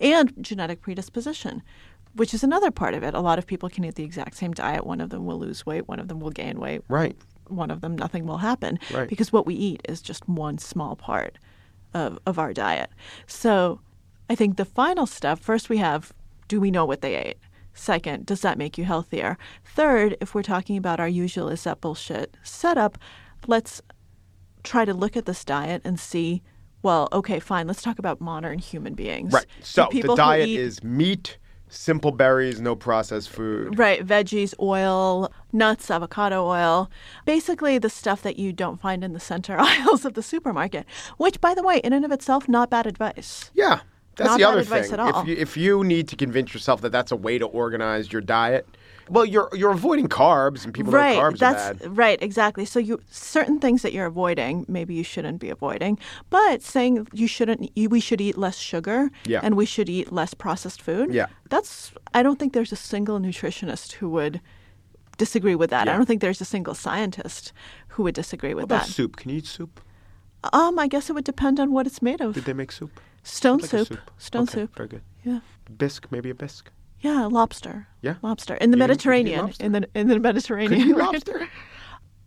and 0.00 0.32
genetic 0.40 0.80
predisposition, 0.82 1.62
which 2.14 2.32
is 2.32 2.44
another 2.44 2.70
part 2.70 2.94
of 2.94 3.02
it. 3.02 3.14
A 3.14 3.20
lot 3.20 3.38
of 3.38 3.46
people 3.46 3.68
can 3.68 3.84
eat 3.84 3.94
the 3.96 4.04
exact 4.04 4.36
same 4.36 4.52
diet. 4.52 4.86
One 4.86 5.00
of 5.00 5.10
them 5.10 5.26
will 5.26 5.38
lose 5.38 5.66
weight. 5.66 5.88
One 5.88 6.00
of 6.00 6.08
them 6.08 6.20
will 6.20 6.30
gain 6.30 6.58
weight. 6.58 6.82
Right. 6.88 7.16
One 7.48 7.70
of 7.70 7.80
them, 7.80 7.96
nothing 7.96 8.26
will 8.26 8.38
happen 8.38 8.78
Right. 8.92 9.08
because 9.08 9.32
what 9.32 9.46
we 9.46 9.54
eat 9.54 9.80
is 9.88 10.00
just 10.02 10.28
one 10.28 10.58
small 10.58 10.96
part 10.96 11.38
of, 11.94 12.18
of 12.26 12.38
our 12.38 12.52
diet. 12.52 12.90
So 13.26 13.80
I 14.28 14.34
think 14.34 14.56
the 14.56 14.64
final 14.64 15.06
step 15.06 15.38
first 15.38 15.68
we 15.68 15.76
have 15.78 16.12
do 16.48 16.60
we 16.60 16.70
know 16.70 16.84
what 16.84 17.00
they 17.00 17.16
ate? 17.16 17.38
Second, 17.74 18.24
does 18.24 18.40
that 18.40 18.56
make 18.56 18.78
you 18.78 18.84
healthier? 18.84 19.36
Third, 19.64 20.16
if 20.20 20.34
we're 20.34 20.42
talking 20.42 20.76
about 20.76 21.00
our 21.00 21.08
usual 21.08 21.48
is 21.48 21.64
that 21.64 21.80
bullshit 21.80 22.36
setup, 22.42 22.96
let's 23.46 23.82
try 24.66 24.84
to 24.84 24.92
look 24.92 25.16
at 25.16 25.24
this 25.24 25.44
diet 25.44 25.82
and 25.84 25.98
see. 25.98 26.42
Well, 26.82 27.08
okay, 27.12 27.40
fine. 27.40 27.66
Let's 27.66 27.82
talk 27.82 27.98
about 27.98 28.20
modern 28.20 28.58
human 28.58 28.94
beings. 28.94 29.32
Right. 29.32 29.46
So 29.62 29.86
people 29.86 30.14
the 30.14 30.22
diet 30.22 30.48
eat- 30.48 30.60
is 30.60 30.84
meat, 30.84 31.38
simple 31.68 32.12
berries, 32.12 32.60
no 32.60 32.76
processed 32.76 33.30
food. 33.30 33.78
Right, 33.78 34.06
veggies, 34.06 34.54
oil, 34.60 35.32
nuts, 35.52 35.90
avocado 35.90 36.46
oil. 36.46 36.90
Basically, 37.24 37.78
the 37.78 37.90
stuff 37.90 38.22
that 38.22 38.38
you 38.38 38.52
don't 38.52 38.80
find 38.80 39.02
in 39.02 39.14
the 39.14 39.20
center 39.20 39.56
aisles 39.58 40.04
of 40.04 40.14
the 40.14 40.22
supermarket, 40.22 40.86
which, 41.16 41.40
by 41.40 41.54
the 41.54 41.62
way, 41.62 41.78
in 41.78 41.92
and 41.92 42.04
of 42.04 42.12
itself, 42.12 42.48
not 42.48 42.70
bad 42.70 42.86
advice. 42.86 43.50
Yeah. 43.54 43.80
That's 44.16 44.30
Not 44.30 44.38
the 44.38 44.44
other 44.44 44.60
advice 44.60 44.84
thing. 44.84 44.94
at 44.94 45.00
all. 45.00 45.20
If 45.22 45.28
you 45.28 45.36
if 45.36 45.56
you 45.58 45.84
need 45.84 46.08
to 46.08 46.16
convince 46.16 46.54
yourself 46.54 46.80
that 46.80 46.90
that's 46.90 47.12
a 47.12 47.16
way 47.16 47.36
to 47.36 47.44
organize 47.44 48.10
your 48.10 48.22
diet, 48.22 48.66
well, 49.08 49.24
you're 49.24 49.48
you're 49.54 49.72
avoiding 49.72 50.08
carbs, 50.08 50.64
and 50.64 50.72
people 50.74 50.92
right, 50.92 51.16
know 51.16 51.22
carbs 51.22 51.38
that's 51.38 51.70
are 51.70 51.74
bad. 51.74 51.96
right, 51.96 52.22
exactly. 52.22 52.64
So 52.64 52.78
you 52.78 53.00
certain 53.10 53.58
things 53.60 53.82
that 53.82 53.92
you're 53.92 54.06
avoiding, 54.06 54.64
maybe 54.68 54.94
you 54.94 55.04
shouldn't 55.04 55.38
be 55.40 55.48
avoiding. 55.50 55.98
But 56.30 56.62
saying 56.62 57.06
you 57.12 57.26
shouldn't, 57.26 57.70
you, 57.76 57.88
we 57.88 58.00
should 58.00 58.20
eat 58.20 58.36
less 58.36 58.56
sugar, 58.58 59.10
Yeah. 59.24 59.40
and 59.42 59.56
we 59.56 59.66
should 59.66 59.88
eat 59.88 60.10
less 60.12 60.34
processed 60.34 60.82
food. 60.82 61.12
Yeah. 61.14 61.26
that's. 61.48 61.92
I 62.14 62.22
don't 62.22 62.38
think 62.38 62.52
there's 62.52 62.72
a 62.72 62.76
single 62.76 63.18
nutritionist 63.20 63.92
who 63.92 64.08
would 64.10 64.40
disagree 65.18 65.54
with 65.54 65.70
that. 65.70 65.86
Yeah. 65.86 65.94
I 65.94 65.96
don't 65.96 66.06
think 66.06 66.20
there's 66.20 66.40
a 66.40 66.44
single 66.44 66.74
scientist 66.74 67.52
who 67.88 68.02
would 68.02 68.14
disagree 68.14 68.54
with 68.54 68.68
that. 68.68 68.86
soup? 68.86 69.16
Can 69.16 69.30
you 69.30 69.38
eat 69.38 69.46
soup? 69.46 69.80
Um, 70.52 70.78
I 70.78 70.86
guess 70.88 71.08
it 71.10 71.14
would 71.14 71.24
depend 71.24 71.58
on 71.58 71.72
what 71.72 71.86
it's 71.86 72.02
made 72.02 72.20
of. 72.20 72.34
Did 72.34 72.44
they 72.44 72.52
make 72.52 72.70
soup? 72.72 73.00
Stone 73.22 73.58
Like 73.58 73.72
a 73.72 73.84
soup. 73.84 74.00
Stone 74.18 74.42
Okay, 74.44 74.52
soup. 74.52 74.76
Very 74.76 74.88
good. 74.88 75.02
Yeah. 75.24 75.40
Bisque, 75.76 76.06
maybe 76.12 76.30
a 76.30 76.34
bisque. 76.34 76.70
Yeah, 77.00 77.26
lobster. 77.26 77.86
Yeah? 78.02 78.14
Lobster. 78.22 78.54
In 78.54 78.70
the 78.70 78.78
You 78.78 78.82
can- 78.86 78.90
you 78.90 78.96
can 78.96 79.16
eat 79.26 79.36
Mediterranean. 79.36 79.52
In 79.60 79.72
the 79.72 79.88
in 79.94 80.08
the 80.08 80.18
Mediterranean. 80.18 80.88
You 80.88 80.96
right? 80.96 81.12
lobster? 81.12 81.48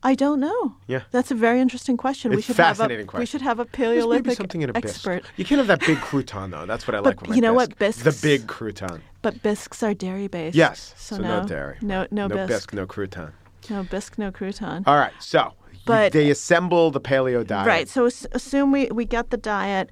I 0.01 0.15
don't 0.15 0.39
know. 0.39 0.75
Yeah. 0.87 1.01
That's 1.11 1.29
a 1.29 1.35
very 1.35 1.59
interesting 1.59 1.97
question. 1.97 2.31
we 2.31 2.37
It's 2.37 2.45
should 2.47 2.55
fascinating 2.55 2.99
have 2.99 3.03
a 3.05 3.07
question. 3.09 3.21
we 3.21 3.25
should 3.25 3.41
have 3.41 3.59
a 3.59 3.65
Paleolithic 3.65 4.37
something 4.37 4.61
in 4.61 4.69
a 4.69 4.73
expert. 4.77 5.23
bisque. 5.23 5.33
You 5.37 5.43
can't 5.43 5.57
have 5.59 5.67
that 5.67 5.81
big 5.85 5.97
crouton 5.97 6.51
though. 6.51 6.65
That's 6.65 6.87
what 6.87 6.95
I 6.95 7.01
But 7.01 7.21
like 7.27 7.35
you 7.35 7.41
know 7.41 7.53
what? 7.53 7.77
bisque. 7.77 8.05
Bisques- 8.05 8.21
The 8.21 8.27
big 8.27 8.47
crouton. 8.47 9.01
But 9.21 9.41
bisques 9.43 9.83
are 9.83 9.93
dairy 9.93 10.27
based. 10.29 10.55
Yes. 10.55 10.93
So, 10.95 11.17
So, 11.17 11.21
no, 11.21 11.41
no 11.41 11.47
dairy. 11.47 11.77
No 11.81 12.07
no, 12.11 12.27
no 12.27 12.47
bisque. 12.47 12.73
no 12.73 12.85
crouton. 12.87 13.31
No 13.69 13.83
bisque, 13.83 14.17
no 14.17 14.31
crouton. 14.31 14.83
All 14.87 14.95
right. 14.97 15.11
So 15.19 15.51
you- 15.73 15.79
But- 15.85 16.13
they 16.13 16.29
assemble 16.29 16.91
the 16.91 17.01
paleo 17.01 17.45
diet. 17.45 17.67
Right. 17.67 17.89
So 17.89 18.05
assume 18.05 18.71
we, 18.71 18.87
we 18.91 19.03
get 19.03 19.31
the 19.31 19.37
diet. 19.37 19.89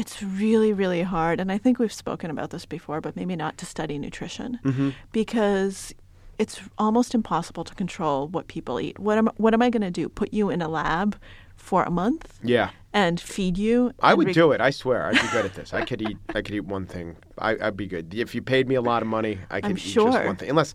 It's 0.00 0.22
really, 0.22 0.72
really 0.72 1.02
hard. 1.02 1.40
And 1.40 1.52
I 1.52 1.58
think 1.58 1.78
we've 1.78 1.92
spoken 1.92 2.30
about 2.30 2.50
this 2.50 2.64
before, 2.66 3.00
but 3.00 3.14
maybe 3.16 3.36
not 3.36 3.58
to 3.58 3.66
study 3.66 3.98
nutrition 3.98 4.58
Mm-hmm. 4.64 4.90
because 5.12 5.94
it's 6.38 6.60
almost 6.78 7.14
impossible 7.14 7.64
to 7.64 7.74
control 7.74 8.26
what 8.28 8.48
people 8.48 8.80
eat. 8.80 8.98
What 8.98 9.18
am, 9.18 9.26
what 9.36 9.52
am 9.52 9.60
I 9.60 9.68
going 9.68 9.82
to 9.82 9.90
do? 9.90 10.08
Put 10.08 10.32
you 10.32 10.48
in 10.48 10.62
a 10.62 10.68
lab 10.68 11.16
for 11.56 11.82
a 11.84 11.90
month 11.90 12.40
Yeah. 12.42 12.70
and 12.94 13.20
feed 13.20 13.58
you? 13.58 13.92
I 14.00 14.14
would 14.14 14.28
re- 14.28 14.32
do 14.32 14.52
it. 14.52 14.60
I 14.62 14.70
swear, 14.70 15.06
I'd 15.08 15.20
be 15.20 15.28
good 15.32 15.44
at 15.44 15.54
this. 15.54 15.74
I 15.74 15.84
could 15.84 16.00
eat. 16.00 16.16
I 16.34 16.40
could 16.40 16.54
eat 16.54 16.64
one 16.64 16.86
thing. 16.86 17.16
I, 17.36 17.50
I'd 17.60 17.76
be 17.76 17.86
good. 17.86 18.14
If 18.14 18.34
you 18.34 18.40
paid 18.40 18.66
me 18.68 18.74
a 18.76 18.80
lot 18.80 19.02
of 19.02 19.08
money, 19.08 19.38
I 19.50 19.60
could 19.60 19.72
I'm 19.72 19.76
eat 19.76 19.80
sure. 19.80 20.10
just 20.12 20.24
one 20.24 20.36
thing. 20.36 20.48
Unless 20.48 20.74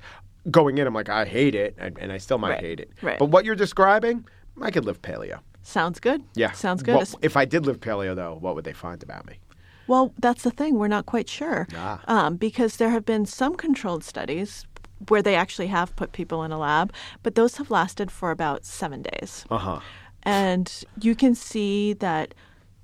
going 0.52 0.78
in, 0.78 0.86
I'm 0.86 0.94
like, 0.94 1.10
I 1.10 1.26
hate 1.26 1.56
it, 1.56 1.74
and, 1.80 1.98
and 1.98 2.12
I 2.12 2.20
still 2.20 2.38
might 2.38 2.50
Right, 2.52 2.60
hate 2.64 2.80
it. 2.82 2.92
right. 3.02 3.18
But 3.18 3.30
what 3.32 3.44
you're 3.46 3.56
describing, 3.56 4.26
I 4.62 4.70
could 4.70 4.86
live 4.86 5.02
paleo. 5.02 5.40
Sounds 5.66 6.00
good. 6.00 6.24
Yeah. 6.36 6.52
Sounds 6.52 6.84
good. 6.84 6.96
Es- 6.96 7.16
if 7.24 7.36
I 7.36 7.44
did 7.44 7.66
live 7.66 7.80
paleo, 7.80 8.16
though, 8.16 8.38
what 8.40 8.54
would 8.54 8.66
they 8.66 8.74
find 8.74 9.02
about 9.02 9.26
me? 9.26 9.40
Well, 9.88 10.14
that's 10.20 10.44
the 10.44 10.52
thing. 10.52 10.76
We're 10.76 10.88
not 10.88 11.08
quite 11.08 11.28
sure. 11.28 11.68
Ah. 11.76 12.02
Um, 12.08 12.36
because 12.36 12.78
there 12.78 12.92
have 12.92 13.04
been 13.04 13.26
some 13.26 13.56
controlled 13.56 14.04
studies 14.04 14.66
where 15.08 15.24
they 15.24 15.36
actually 15.36 15.68
have 15.68 15.96
put 15.96 16.12
people 16.12 16.44
in 16.44 16.52
a 16.52 16.60
lab, 16.60 16.94
but 17.24 17.34
those 17.34 17.58
have 17.58 17.72
lasted 17.72 18.12
for 18.12 18.30
about 18.30 18.64
seven 18.64 19.02
days. 19.02 19.44
Uh 19.50 19.58
huh. 19.58 19.80
And 20.22 20.84
you 21.02 21.16
can 21.16 21.34
see 21.34 21.94
that 21.94 22.36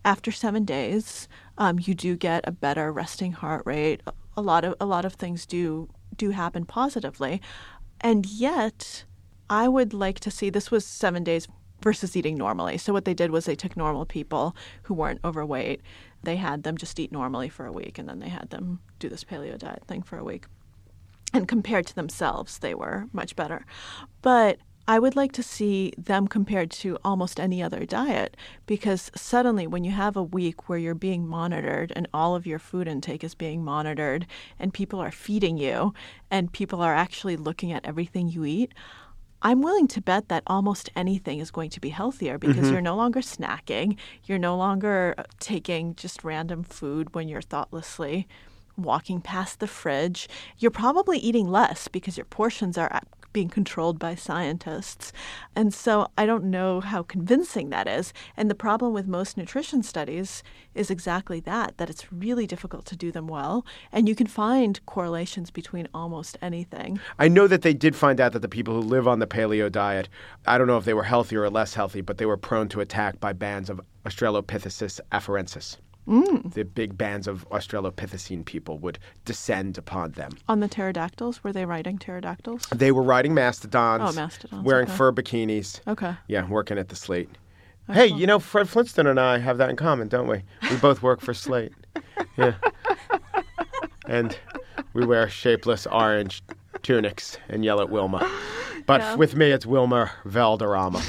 after 0.04 0.32
seven 0.32 0.66
days, 0.66 1.28
um, 1.60 1.80
you 1.80 1.94
do 1.94 2.16
get 2.16 2.44
a 2.48 2.52
better 2.52 2.92
resting 2.92 3.32
heart 3.32 3.64
rate. 3.66 4.02
A 4.36 4.42
lot 4.42 4.66
of 4.66 4.74
a 4.80 4.86
lot 4.88 5.06
of 5.06 5.14
things 5.14 5.46
do 5.46 5.88
do 6.16 6.32
happen 6.32 6.66
positively, 6.66 7.42
and 8.00 8.26
yet 8.26 9.06
I 9.50 9.68
would 9.68 9.94
like 9.94 10.20
to 10.22 10.32
see 10.32 10.50
this 10.50 10.72
was 10.72 10.84
seven 10.86 11.24
days 11.24 11.48
versus 11.82 12.16
eating 12.16 12.38
normally. 12.38 12.78
So 12.78 12.94
what 12.94 13.06
they 13.06 13.14
did 13.14 13.32
was 13.32 13.46
they 13.46 13.56
took 13.56 13.76
normal 13.76 14.06
people 14.06 14.56
who 14.84 14.94
weren't 14.94 15.22
overweight, 15.24 15.82
they 16.24 16.36
had 16.36 16.64
them 16.64 16.78
just 16.78 17.00
eat 17.00 17.12
normally 17.12 17.50
for 17.50 17.66
a 17.66 17.72
week, 17.72 17.98
and 17.98 18.08
then 18.08 18.20
they 18.20 18.30
had 18.30 18.50
them 18.50 18.80
do 19.00 19.10
this 19.10 19.24
paleo 19.24 19.58
diet 19.58 19.84
thing 19.88 20.02
for 20.02 20.18
a 20.18 20.24
week 20.24 20.46
and 21.34 21.48
compared 21.48 21.88
to 21.88 21.96
themselves, 21.96 22.60
they 22.60 22.74
were 22.74 23.08
much 23.14 23.36
better. 23.36 23.66
But 24.22 24.60
I 24.88 25.00
would 25.00 25.16
like 25.16 25.32
to 25.34 25.44
see 25.44 25.94
them 25.98 26.28
compared 26.28 26.72
to 26.72 26.98
almost 27.06 27.40
any 27.40 27.62
other 27.62 27.86
diet 27.86 28.36
because 28.66 29.12
suddenly, 29.16 29.68
when 29.68 29.84
you 29.84 29.92
have 29.92 30.18
a 30.18 30.24
week 30.24 30.68
where 30.68 30.80
you're 30.80 30.96
being 30.96 31.28
monitored 31.28 31.94
and 31.96 32.08
all 32.14 32.36
of 32.36 32.48
your 32.48 32.60
food 32.60 32.88
intake 32.88 33.24
is 33.24 33.36
being 33.36 33.64
monitored 33.64 34.26
and 34.60 34.74
people 34.74 35.00
are 35.00 35.12
feeding 35.12 35.58
you 35.58 35.94
and 36.30 36.52
people 36.52 36.82
are 36.82 36.96
actually 36.96 37.38
looking 37.38 37.72
at 37.72 37.86
everything 37.86 38.28
you 38.28 38.44
eat, 38.44 38.74
I'm 39.42 39.62
willing 39.62 39.88
to 39.90 40.02
bet 40.02 40.28
that 40.30 40.44
almost 40.46 40.90
anything 40.96 41.40
is 41.40 41.52
going 41.52 41.72
to 41.72 41.80
be 41.80 41.90
healthier 41.90 42.38
because 42.38 42.70
you're 42.70 42.82
no 42.82 42.96
longer 42.96 43.22
snacking. 43.22 43.98
You're 44.26 44.38
no 44.38 44.56
longer 44.56 45.16
uh, 45.18 45.24
taking 45.40 45.96
just 45.96 46.24
random 46.24 46.64
food 46.64 47.16
when 47.16 47.28
you're 47.28 47.42
thoughtlessly 47.42 48.28
walking 48.78 49.22
past 49.22 49.60
the 49.60 49.68
fridge. 49.68 50.30
You're 50.58 50.72
probably 50.72 51.18
eating 51.18 51.50
less 51.50 51.88
because 51.88 52.18
your 52.18 52.26
portions 52.26 52.78
are 52.78 53.02
being 53.34 53.50
controlled 53.50 54.00
by 54.00 54.16
scientists. 54.16 55.12
And 55.56 55.74
so 55.74 56.08
I 56.18 56.26
don't 56.26 56.46
know 56.46 56.82
how 56.82 57.04
convincing 57.04 57.70
that 57.70 57.88
is. 57.88 58.14
And 58.38 58.50
the 58.50 58.56
problem 58.56 58.94
with 58.94 59.08
most 59.08 59.38
nutrition 59.38 59.84
studies 59.84 60.44
is 60.76 60.90
exactly 60.90 61.40
that 61.42 61.78
that 61.78 61.90
it's 61.90 62.12
really 62.12 62.48
difficult 62.48 62.86
to 62.86 62.96
do 62.96 63.12
them 63.12 63.28
well. 63.28 63.66
And 63.92 64.08
you 64.08 64.16
can 64.16 64.28
find 64.28 64.84
correlations 64.86 65.52
between 65.52 65.88
almost 65.94 66.38
anything. 66.42 67.00
I 67.20 67.28
know 67.28 67.48
that 67.48 67.62
they 67.62 67.74
did 67.74 67.96
find 67.96 68.20
out 68.20 68.34
that 68.34 68.40
the 68.40 68.48
people 68.48 68.74
who 68.74 68.82
live 68.82 69.08
on 69.08 69.20
the 69.20 69.28
paleo 69.28 69.72
diet, 69.72 70.10
I 70.46 70.58
don't 70.58 70.68
know 70.68 70.78
if 70.78 70.86
they 70.86 70.94
were 70.94 71.04
healthier 71.04 71.42
or 71.42 71.50
less 71.50 71.74
healthy, 71.74 72.02
but 72.02 72.18
they 72.18 72.26
were 72.26 72.38
prone 72.38 72.70
to 72.70 72.82
attack 72.82 73.20
by 73.20 73.34
bands 73.34 73.70
of 73.70 73.82
Australopithecus 74.06 75.00
afarensis. 75.12 75.78
Mm. 76.08 76.54
The 76.54 76.64
big 76.66 76.98
bands 76.98 77.28
of 77.28 77.48
Australopithecine 77.50 78.44
people 78.44 78.80
would 78.80 78.98
descend 79.24 79.78
upon 79.78 80.12
them. 80.14 80.32
On 80.48 80.60
the 80.60 80.68
pterodactyls, 80.68 81.44
were 81.44 81.54
they 81.54 81.66
riding 81.66 81.98
pterodactyls? 82.00 82.64
They 82.74 82.92
were 82.92 83.04
riding 83.04 83.34
mastodons, 83.34 84.02
Oh, 84.04 84.12
mastodons, 84.20 84.64
wearing 84.66 84.88
okay. 84.88 84.96
fur 84.98 85.12
bikinis. 85.12 85.80
Okay. 85.88 86.16
Yeah, 86.28 86.48
working 86.48 86.78
at 86.80 86.90
the 86.90 86.96
Slate. 86.96 87.30
Hey, 87.92 88.08
you 88.08 88.26
know, 88.26 88.40
Fred 88.40 88.70
Flintstone 88.70 89.06
and 89.08 89.20
I 89.20 89.38
have 89.40 89.58
that 89.58 89.70
in 89.70 89.76
common, 89.76 90.08
don't 90.08 90.28
we? 90.28 90.44
We 90.70 90.78
both 90.78 91.02
work 91.04 91.22
for 91.22 91.34
Slate. 91.34 91.74
Yeah. 92.38 92.54
And 94.08 94.38
we 94.94 95.06
wear 95.06 95.28
shapeless 95.30 95.86
orange 95.88 96.42
tunics 96.82 97.38
and 97.50 97.64
yell 97.66 97.82
at 97.82 97.90
Wilma. 97.90 98.30
But 98.86 99.02
Yeah. 99.02 99.16
with 99.16 99.36
me, 99.36 99.52
it's 99.52 99.66
Wilmer 99.66 100.12
Valderrama. 100.26 101.02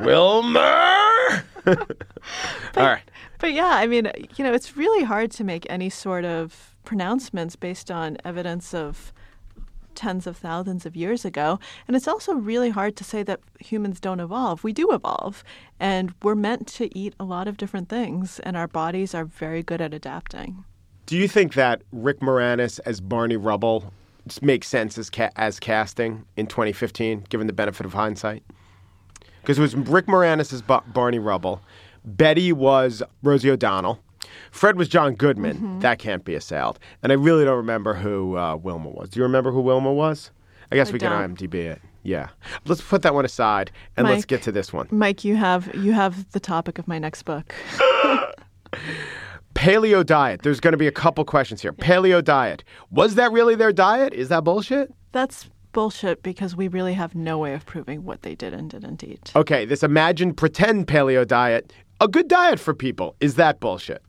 Wilmer! 0.00 1.44
All 1.66 1.76
right. 2.76 3.02
But 3.40 3.52
yeah, 3.52 3.70
I 3.72 3.86
mean, 3.86 4.10
you 4.36 4.44
know, 4.44 4.52
it's 4.52 4.76
really 4.76 5.04
hard 5.04 5.30
to 5.32 5.44
make 5.44 5.66
any 5.70 5.88
sort 5.90 6.24
of 6.24 6.76
pronouncements 6.84 7.56
based 7.56 7.90
on 7.90 8.18
evidence 8.24 8.74
of 8.74 9.12
tens 9.94 10.26
of 10.26 10.36
thousands 10.36 10.86
of 10.86 10.94
years 10.96 11.24
ago. 11.24 11.58
And 11.86 11.96
it's 11.96 12.06
also 12.08 12.34
really 12.34 12.70
hard 12.70 12.96
to 12.96 13.04
say 13.04 13.22
that 13.24 13.40
humans 13.58 14.00
don't 14.00 14.20
evolve. 14.20 14.62
We 14.62 14.72
do 14.72 14.92
evolve, 14.92 15.42
and 15.78 16.14
we're 16.22 16.34
meant 16.34 16.66
to 16.68 16.96
eat 16.96 17.14
a 17.18 17.24
lot 17.24 17.48
of 17.48 17.56
different 17.56 17.88
things, 17.88 18.38
and 18.40 18.56
our 18.56 18.68
bodies 18.68 19.14
are 19.14 19.24
very 19.24 19.62
good 19.62 19.80
at 19.80 19.92
adapting. 19.92 20.64
Do 21.06 21.16
you 21.16 21.26
think 21.26 21.54
that 21.54 21.82
Rick 21.92 22.20
Moranis 22.20 22.78
as 22.86 23.00
Barney 23.00 23.36
Rubble 23.36 23.92
makes 24.42 24.68
sense 24.68 24.96
as, 24.96 25.10
ca- 25.10 25.30
as 25.36 25.58
casting 25.58 26.24
in 26.36 26.46
2015, 26.46 27.24
given 27.28 27.46
the 27.46 27.52
benefit 27.52 27.84
of 27.84 27.94
hindsight? 27.94 28.42
Because 29.40 29.58
it 29.58 29.62
was 29.62 29.74
Rick 29.74 30.06
Moranis 30.06 30.52
as 30.52 30.62
ba- 30.62 30.84
Barney 30.86 31.18
Rubble, 31.18 31.60
Betty 32.04 32.52
was 32.52 33.02
Rosie 33.22 33.50
O'Donnell, 33.50 34.00
Fred 34.50 34.76
was 34.76 34.88
John 34.88 35.14
Goodman. 35.14 35.56
Mm-hmm. 35.56 35.80
That 35.80 35.98
can't 35.98 36.24
be 36.24 36.34
assailed. 36.34 36.78
And 37.02 37.12
I 37.12 37.14
really 37.14 37.44
don't 37.44 37.56
remember 37.56 37.94
who 37.94 38.36
uh, 38.36 38.56
Wilma 38.56 38.90
was. 38.90 39.10
Do 39.10 39.20
you 39.20 39.24
remember 39.24 39.52
who 39.52 39.60
Wilma 39.60 39.92
was? 39.92 40.30
I 40.72 40.76
guess 40.76 40.88
I 40.88 40.92
we 40.92 40.98
don't. 40.98 41.36
can 41.36 41.48
IMDb 41.48 41.54
it. 41.54 41.80
Yeah. 42.02 42.28
Let's 42.64 42.80
put 42.80 43.02
that 43.02 43.14
one 43.14 43.24
aside 43.24 43.70
and 43.96 44.08
let's 44.08 44.24
get 44.24 44.42
to 44.42 44.52
this 44.52 44.72
one. 44.72 44.88
Mike, 44.90 45.24
you 45.24 45.36
have 45.36 45.74
you 45.74 45.92
have 45.92 46.30
the 46.32 46.40
topic 46.40 46.78
of 46.78 46.88
my 46.88 46.98
next 46.98 47.22
book. 47.24 47.54
Paleo 49.54 50.06
diet. 50.06 50.42
There's 50.42 50.60
going 50.60 50.72
to 50.72 50.78
be 50.78 50.86
a 50.86 50.92
couple 50.92 51.24
questions 51.24 51.60
here. 51.60 51.72
Paleo 51.72 52.24
diet. 52.24 52.64
Was 52.90 53.16
that 53.16 53.32
really 53.32 53.54
their 53.54 53.72
diet? 53.72 54.14
Is 54.14 54.28
that 54.28 54.44
bullshit? 54.44 54.94
That's 55.12 55.50
bullshit 55.72 56.22
because 56.22 56.56
we 56.56 56.68
really 56.68 56.94
have 56.94 57.14
no 57.14 57.38
way 57.38 57.52
of 57.52 57.66
proving 57.66 58.04
what 58.04 58.22
they 58.22 58.34
did 58.34 58.54
and 58.54 58.70
didn't 58.70 59.04
eat. 59.04 59.32
Okay, 59.36 59.64
this 59.66 59.82
imagined 59.82 60.36
pretend 60.36 60.86
paleo 60.86 61.26
diet, 61.26 61.72
a 62.00 62.08
good 62.08 62.28
diet 62.28 62.58
for 62.58 62.74
people. 62.74 63.14
Is 63.20 63.34
that 63.34 63.60
bullshit? 63.60 64.02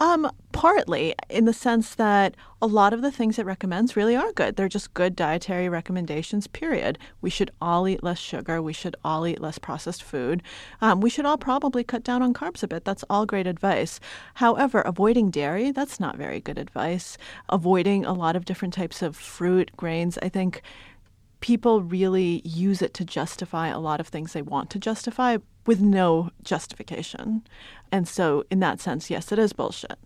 Um, 0.00 0.30
partly 0.52 1.14
in 1.28 1.44
the 1.44 1.52
sense 1.52 1.96
that 1.96 2.36
a 2.62 2.66
lot 2.66 2.92
of 2.92 3.02
the 3.02 3.10
things 3.10 3.38
it 3.38 3.44
recommends 3.44 3.96
really 3.96 4.14
are 4.14 4.32
good. 4.32 4.54
They're 4.54 4.68
just 4.68 4.94
good 4.94 5.16
dietary 5.16 5.68
recommendations, 5.68 6.46
period. 6.46 6.98
We 7.20 7.30
should 7.30 7.50
all 7.60 7.86
eat 7.88 8.02
less 8.04 8.18
sugar. 8.18 8.62
We 8.62 8.72
should 8.72 8.94
all 9.04 9.26
eat 9.26 9.40
less 9.40 9.58
processed 9.58 10.04
food. 10.04 10.42
Um, 10.80 11.00
we 11.00 11.10
should 11.10 11.26
all 11.26 11.36
probably 11.36 11.82
cut 11.82 12.04
down 12.04 12.22
on 12.22 12.32
carbs 12.32 12.62
a 12.62 12.68
bit. 12.68 12.84
That's 12.84 13.04
all 13.10 13.26
great 13.26 13.48
advice. 13.48 13.98
However, 14.34 14.80
avoiding 14.82 15.30
dairy, 15.30 15.72
that's 15.72 15.98
not 15.98 16.16
very 16.16 16.40
good 16.40 16.58
advice. 16.58 17.18
Avoiding 17.48 18.04
a 18.04 18.12
lot 18.12 18.36
of 18.36 18.44
different 18.44 18.74
types 18.74 19.02
of 19.02 19.16
fruit, 19.16 19.72
grains, 19.76 20.16
I 20.22 20.28
think 20.28 20.62
people 21.40 21.82
really 21.82 22.42
use 22.44 22.82
it 22.82 22.94
to 22.94 23.04
justify 23.04 23.68
a 23.68 23.78
lot 23.78 24.00
of 24.00 24.08
things 24.08 24.32
they 24.32 24.42
want 24.42 24.70
to 24.70 24.78
justify 24.78 25.38
with 25.66 25.80
no 25.80 26.30
justification. 26.42 27.42
And 27.92 28.08
so, 28.08 28.44
in 28.50 28.60
that 28.60 28.80
sense, 28.80 29.10
yes, 29.10 29.32
it 29.32 29.38
is 29.38 29.52
bullshit. 29.52 29.98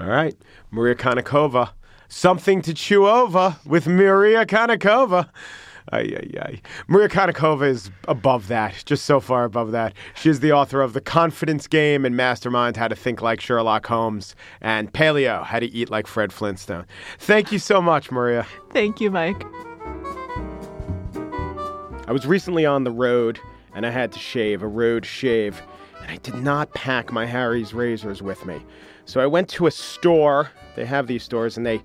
All 0.00 0.06
right. 0.06 0.36
Maria 0.70 0.94
Konnikova. 0.94 1.70
Something 2.08 2.62
to 2.62 2.72
chew 2.72 3.06
over 3.06 3.56
with 3.66 3.86
Maria 3.86 4.46
Konnikova. 4.46 5.28
Ay, 5.90 6.16
ay, 6.16 6.40
ay. 6.40 6.62
Maria 6.86 7.08
Konnikova 7.08 7.66
is 7.66 7.90
above 8.08 8.48
that, 8.48 8.82
just 8.86 9.04
so 9.04 9.20
far 9.20 9.44
above 9.44 9.72
that. 9.72 9.94
She 10.14 10.28
is 10.28 10.40
the 10.40 10.52
author 10.52 10.82
of 10.82 10.92
The 10.92 11.00
Confidence 11.00 11.66
Game 11.66 12.04
and 12.04 12.16
Mastermind 12.16 12.76
How 12.76 12.88
to 12.88 12.96
Think 12.96 13.22
Like 13.22 13.40
Sherlock 13.40 13.86
Holmes 13.86 14.34
and 14.60 14.92
Paleo 14.92 15.44
How 15.44 15.60
to 15.60 15.66
Eat 15.66 15.90
Like 15.90 16.06
Fred 16.06 16.32
Flintstone. 16.32 16.86
Thank 17.18 17.52
you 17.52 17.58
so 17.58 17.80
much, 17.80 18.10
Maria. 18.10 18.46
Thank 18.70 19.00
you, 19.00 19.10
Mike. 19.10 19.42
I 22.08 22.12
was 22.12 22.26
recently 22.26 22.64
on 22.64 22.84
the 22.84 22.90
road 22.90 23.38
and 23.74 23.84
I 23.84 23.90
had 23.90 24.12
to 24.12 24.18
shave, 24.18 24.62
a 24.62 24.66
road 24.66 25.04
shave, 25.04 25.60
and 26.00 26.10
I 26.10 26.16
did 26.16 26.36
not 26.36 26.72
pack 26.72 27.12
my 27.12 27.26
Harry's 27.26 27.74
razors 27.74 28.22
with 28.22 28.46
me. 28.46 28.62
So 29.04 29.20
I 29.20 29.26
went 29.26 29.50
to 29.50 29.66
a 29.66 29.70
store. 29.70 30.50
They 30.74 30.86
have 30.86 31.06
these 31.06 31.22
stores 31.22 31.58
and 31.58 31.66
they 31.66 31.82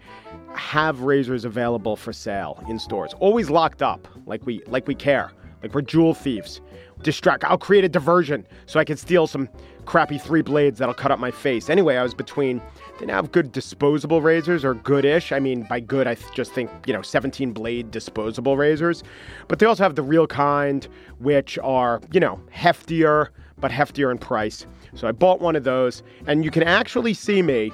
have 0.56 1.02
razors 1.02 1.44
available 1.44 1.98
for 1.98 2.14
sale 2.14 2.64
in 2.70 2.80
stores. 2.80 3.14
Always 3.20 3.50
locked 3.50 3.82
up, 3.82 4.08
like 4.26 4.46
we 4.46 4.64
like 4.68 4.88
we 4.88 4.96
care. 4.96 5.34
Like 5.62 5.76
we're 5.76 5.82
jewel 5.82 6.14
thieves. 6.14 6.62
Distract. 7.02 7.44
I'll 7.44 7.58
create 7.58 7.84
a 7.84 7.90
diversion 7.90 8.48
so 8.66 8.80
I 8.80 8.86
can 8.86 8.96
steal 8.96 9.28
some 9.28 9.50
crappy 9.86 10.18
three 10.18 10.42
blades 10.42 10.80
that'll 10.80 10.94
cut 10.94 11.12
up 11.12 11.20
my 11.20 11.32
face. 11.32 11.70
Anyway, 11.70 11.98
I 11.98 12.04
was 12.04 12.14
between 12.14 12.62
they 13.00 13.08
now 13.08 13.16
have 13.16 13.32
good 13.32 13.52
disposable 13.52 14.22
razors 14.22 14.64
or 14.64 14.76
goodish. 14.76 15.32
I 15.32 15.40
mean, 15.40 15.64
by 15.64 15.80
good, 15.80 16.08
I 16.08 16.16
th- 16.16 16.32
just 16.34 16.52
think, 16.54 16.70
you 16.86 16.94
know, 16.94 17.02
17 17.02 17.52
blade 17.52 17.92
disposable 17.92 18.56
razors. 18.56 19.04
But 19.48 19.60
they 19.60 19.66
also 19.66 19.84
have 19.84 19.96
the 19.96 20.04
real 20.04 20.28
kind, 20.28 20.88
which 21.20 21.58
are, 21.60 22.02
you 22.12 22.20
know, 22.20 22.40
heftier, 22.56 23.30
but 23.58 23.72
heftier 23.72 24.12
in 24.12 24.20
price. 24.20 24.66
So 24.94 25.08
I 25.08 25.12
bought 25.12 25.42
one 25.42 25.56
of 25.56 25.64
those, 25.64 26.04
and 26.28 26.46
you 26.46 26.52
can 26.52 26.64
actually 26.64 27.16
see 27.16 27.42
me 27.42 27.72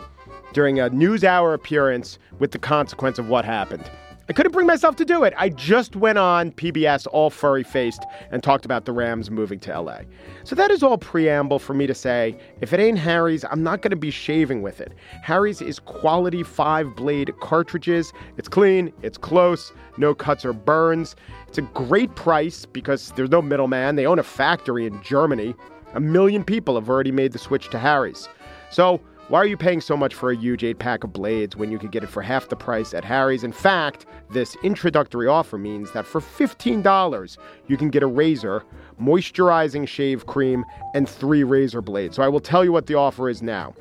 during 0.53 0.79
a 0.79 0.89
news 0.89 1.23
hour 1.23 1.53
appearance 1.53 2.17
with 2.39 2.51
the 2.51 2.59
consequence 2.59 3.19
of 3.19 3.27
what 3.27 3.43
happened. 3.43 3.89
I 4.29 4.31
couldn't 4.31 4.51
bring 4.51 4.67
myself 4.67 4.95
to 4.97 5.05
do 5.05 5.23
it. 5.23 5.33
I 5.37 5.49
just 5.49 5.95
went 5.95 6.19
on 6.19 6.51
PBS 6.51 7.07
all 7.11 7.31
furry 7.31 7.63
faced 7.63 8.03
and 8.29 8.43
talked 8.43 8.63
about 8.63 8.85
the 8.85 8.91
Rams 8.91 9.31
moving 9.31 9.59
to 9.61 9.81
LA. 9.81 10.01
So 10.43 10.53
that 10.53 10.69
is 10.69 10.83
all 10.83 10.99
preamble 10.99 11.57
for 11.57 11.73
me 11.73 11.87
to 11.87 11.95
say 11.95 12.37
if 12.61 12.71
it 12.71 12.79
ain't 12.79 12.99
Harry's, 12.99 13.43
I'm 13.43 13.63
not 13.63 13.81
going 13.81 13.89
to 13.89 13.97
be 13.97 14.11
shaving 14.11 14.61
with 14.61 14.81
it. 14.81 14.93
Harry's 15.23 15.63
is 15.63 15.79
quality 15.79 16.43
five 16.43 16.95
blade 16.95 17.33
cartridges. 17.41 18.13
It's 18.37 18.47
clean, 18.47 18.93
it's 19.01 19.17
close, 19.17 19.73
no 19.97 20.13
cuts 20.13 20.45
or 20.45 20.53
burns. 20.53 21.15
It's 21.47 21.57
a 21.57 21.63
great 21.63 22.15
price 22.15 22.67
because 22.67 23.11
there's 23.15 23.31
no 23.31 23.41
middleman. 23.41 23.95
They 23.95 24.05
own 24.05 24.19
a 24.19 24.23
factory 24.23 24.85
in 24.85 25.01
Germany. 25.01 25.55
A 25.95 25.99
million 25.99 26.43
people 26.43 26.75
have 26.75 26.87
already 26.87 27.11
made 27.11 27.31
the 27.31 27.39
switch 27.39 27.71
to 27.71 27.79
Harry's. 27.79 28.29
So, 28.69 29.01
why 29.29 29.39
are 29.39 29.45
you 29.45 29.57
paying 29.57 29.79
so 29.79 29.95
much 29.95 30.15
for 30.15 30.31
a 30.31 30.35
huge 30.35 30.63
eight 30.63 30.79
pack 30.79 31.03
of 31.03 31.13
blades 31.13 31.55
when 31.55 31.69
you 31.69 31.77
could 31.77 31.91
get 31.91 32.03
it 32.03 32.09
for 32.09 32.23
half 32.23 32.49
the 32.49 32.55
price 32.55 32.95
at 32.95 33.05
Harry's? 33.05 33.43
In 33.43 33.51
fact, 33.51 34.07
this 34.31 34.57
introductory 34.63 35.27
offer 35.27 35.59
means 35.59 35.91
that 35.91 36.07
for 36.07 36.19
$15, 36.19 37.37
you 37.67 37.77
can 37.77 37.91
get 37.91 38.01
a 38.01 38.07
razor, 38.07 38.63
moisturizing 38.99 39.87
shave 39.87 40.25
cream, 40.25 40.65
and 40.95 41.07
three 41.07 41.43
razor 41.43 41.79
blades. 41.79 42.15
So 42.15 42.23
I 42.23 42.27
will 42.27 42.39
tell 42.39 42.65
you 42.65 42.71
what 42.71 42.87
the 42.87 42.95
offer 42.95 43.29
is 43.29 43.43
now. 43.43 43.75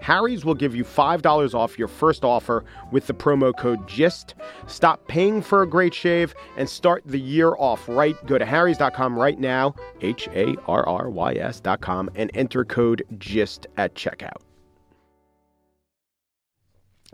Harry's 0.00 0.44
will 0.44 0.54
give 0.54 0.76
you 0.76 0.84
$5 0.84 1.54
off 1.54 1.76
your 1.76 1.88
first 1.88 2.24
offer 2.24 2.64
with 2.92 3.08
the 3.08 3.14
promo 3.14 3.56
code 3.56 3.88
GIST. 3.88 4.36
Stop 4.68 5.08
paying 5.08 5.42
for 5.42 5.62
a 5.62 5.68
great 5.68 5.92
shave 5.92 6.36
and 6.56 6.70
start 6.70 7.02
the 7.04 7.18
year 7.18 7.54
off 7.58 7.88
right. 7.88 8.14
Go 8.26 8.38
to 8.38 8.44
harrys.com 8.44 9.18
right 9.18 9.40
now, 9.40 9.74
H 10.02 10.28
A 10.28 10.54
R 10.68 10.86
R 10.86 11.10
Y 11.10 11.32
S.com, 11.34 12.10
and 12.14 12.30
enter 12.34 12.64
code 12.64 13.02
GIST 13.18 13.66
at 13.76 13.96
checkout. 13.96 14.42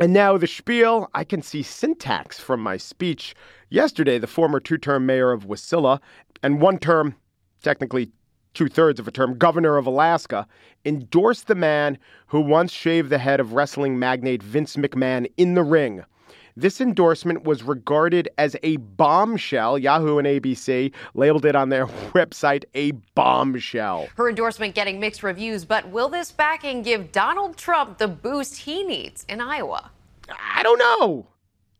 And 0.01 0.15
now 0.15 0.39
the 0.39 0.47
spiel. 0.47 1.11
I 1.13 1.25
can 1.25 1.43
see 1.43 1.63
syntax 1.63 2.41
from 2.41 2.61
my 2.61 2.79
speech 2.79 3.35
yesterday. 3.69 4.19
The 4.19 4.27
former 4.27 4.59
two 4.59 4.79
term 4.79 5.05
mayor 5.05 5.31
of 5.31 5.45
Wasilla 5.45 6.01
and 6.43 6.63
one 6.63 6.79
term, 6.79 7.17
technically 7.63 8.11
two 8.55 8.69
thirds 8.69 8.99
of 8.99 9.07
a 9.07 9.11
term, 9.11 9.37
governor 9.37 9.77
of 9.77 9.87
Alaska, 9.87 10.47
endorsed 10.87 11.49
the 11.49 11.55
man 11.55 11.99
who 12.29 12.41
once 12.41 12.73
shaved 12.73 13.11
the 13.11 13.19
head 13.19 13.41
of 13.41 13.53
wrestling 13.53 13.99
magnate 13.99 14.43
Vince 14.43 14.75
McMahon 14.77 15.31
in 15.37 15.53
the 15.53 15.63
ring. 15.63 16.03
This 16.61 16.79
endorsement 16.79 17.44
was 17.44 17.62
regarded 17.62 18.29
as 18.37 18.55
a 18.62 18.77
bombshell. 18.77 19.79
Yahoo 19.79 20.18
and 20.18 20.29
ABC 20.29 20.92
labeled 21.14 21.46
it 21.46 21.57
on 21.57 21.70
their 21.70 21.87
website 22.12 22.64
a 22.75 22.90
bombshell. 23.14 24.09
Her 24.16 24.29
endorsement 24.29 24.75
getting 24.75 25.01
mixed 25.01 25.23
reviews, 25.23 25.64
but 25.64 25.88
will 25.88 26.11
this 26.11 26.31
backing 26.31 26.83
give 26.83 27.12
Donald 27.12 27.57
Trump 27.57 27.96
the 27.96 28.09
boost 28.09 28.59
he 28.59 28.85
needs 28.85 29.25
in 29.27 29.40
Iowa? 29.40 29.90
I 30.29 30.62
don't 30.62 30.79
know. 30.79 31.29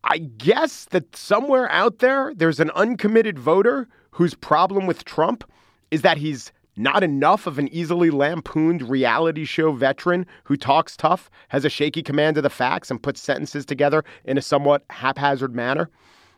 I 0.03 0.17
guess 0.17 0.87
that 0.87 1.15
somewhere 1.15 1.71
out 1.71 1.99
there, 1.99 2.33
there's 2.35 2.59
an 2.59 2.71
uncommitted 2.71 3.39
voter 3.39 3.87
whose 4.13 4.33
problem 4.33 4.87
with 4.87 5.05
Trump 5.05 5.45
is 5.91 6.01
that 6.01 6.17
he's 6.17 6.53
not 6.77 7.03
enough 7.03 7.47
of 7.47 7.59
an 7.59 7.69
easily 7.69 8.11
lampooned 8.11 8.89
reality 8.89 9.45
show 9.45 9.73
veteran 9.73 10.27
who 10.45 10.57
talks 10.57 10.97
tough, 10.97 11.31
has 11.49 11.65
a 11.65 11.71
shaky 11.71 12.03
command 12.03 12.37
of 12.37 12.43
the 12.43 12.51
facts, 12.51 12.91
and 12.91 13.03
puts 13.03 13.21
sentences 13.21 13.65
together 13.65 14.05
in 14.25 14.39
a 14.39 14.43
somewhat 14.43 14.85
haphazard 14.91 15.55
manner. 15.55 15.91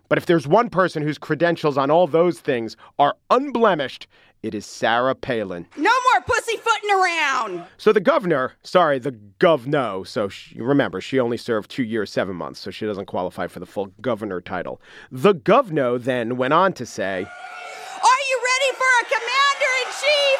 But 0.08 0.18
if 0.18 0.26
there's 0.26 0.46
one 0.46 0.68
person 0.68 1.02
whose 1.02 1.16
credentials 1.16 1.78
on 1.78 1.90
all 1.90 2.06
those 2.06 2.38
things 2.38 2.76
are 2.98 3.16
unblemished, 3.30 4.06
it 4.42 4.54
is 4.54 4.66
Sarah 4.66 5.14
Palin. 5.14 5.66
No 5.76 5.90
more 6.12 6.20
pussyfooting 6.26 6.90
around. 6.90 7.64
So 7.78 7.92
the 7.92 8.00
governor, 8.00 8.54
sorry, 8.64 8.98
the 8.98 9.12
govno, 9.38 10.04
so 10.06 10.28
she, 10.28 10.60
remember, 10.60 11.00
she 11.00 11.20
only 11.20 11.36
served 11.36 11.70
two 11.70 11.84
years, 11.84 12.12
seven 12.12 12.34
months, 12.34 12.58
so 12.60 12.70
she 12.70 12.84
doesn't 12.84 13.06
qualify 13.06 13.46
for 13.46 13.60
the 13.60 13.66
full 13.66 13.86
governor 14.00 14.40
title. 14.40 14.80
The 15.12 15.34
govno 15.34 16.02
then 16.02 16.36
went 16.36 16.52
on 16.52 16.72
to 16.74 16.84
say, 16.84 17.22
Are 17.22 18.22
you 18.30 18.40
ready 18.44 18.76
for 18.76 18.90
a 19.00 19.04
commander 19.06 19.72
in 19.80 19.88
chief? 20.02 20.38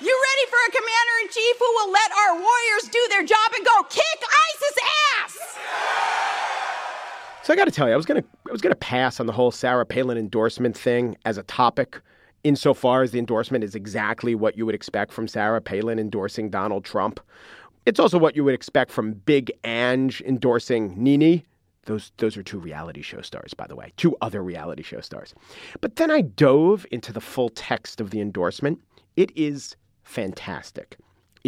You 0.00 0.14
ready 0.14 0.46
for 0.48 0.60
a 0.62 0.70
commander 0.70 1.15
chief 1.26 1.56
who 1.58 1.72
will 1.74 1.92
let 1.92 2.10
our 2.12 2.34
warriors 2.34 2.88
do 2.90 3.06
their 3.10 3.24
job 3.24 3.52
and 3.56 3.64
go 3.64 3.82
kick 3.84 4.20
ISIS 4.22 4.76
ass? 5.22 5.56
So 7.46 7.52
I 7.52 7.56
got 7.56 7.66
to 7.66 7.70
tell 7.70 7.86
you, 7.86 7.94
I 7.94 7.96
was 7.96 8.06
gonna 8.06 8.24
I 8.48 8.52
was 8.52 8.60
gonna 8.60 8.74
pass 8.74 9.20
on 9.20 9.26
the 9.26 9.32
whole 9.32 9.52
Sarah 9.52 9.86
Palin 9.86 10.18
endorsement 10.18 10.76
thing 10.76 11.16
as 11.24 11.38
a 11.38 11.44
topic, 11.44 12.00
insofar 12.42 13.02
as 13.02 13.12
the 13.12 13.20
endorsement 13.20 13.62
is 13.62 13.76
exactly 13.76 14.34
what 14.34 14.56
you 14.56 14.66
would 14.66 14.74
expect 14.74 15.12
from 15.12 15.28
Sarah 15.28 15.60
Palin 15.60 16.00
endorsing 16.00 16.50
Donald 16.50 16.84
Trump. 16.84 17.20
It's 17.86 18.00
also 18.00 18.18
what 18.18 18.34
you 18.34 18.42
would 18.42 18.54
expect 18.54 18.90
from 18.90 19.12
Big 19.12 19.52
Ang 19.62 20.12
endorsing 20.24 20.94
Nene. 20.96 21.44
Those 21.84 22.10
those 22.16 22.36
are 22.36 22.42
two 22.42 22.58
reality 22.58 23.00
show 23.00 23.20
stars, 23.20 23.54
by 23.54 23.68
the 23.68 23.76
way, 23.76 23.92
two 23.96 24.16
other 24.20 24.42
reality 24.42 24.82
show 24.82 25.00
stars. 25.00 25.32
But 25.80 25.94
then 25.96 26.10
I 26.10 26.22
dove 26.22 26.84
into 26.90 27.12
the 27.12 27.20
full 27.20 27.50
text 27.50 28.00
of 28.00 28.10
the 28.10 28.20
endorsement. 28.20 28.80
It 29.14 29.30
is 29.36 29.76
fantastic. 30.02 30.98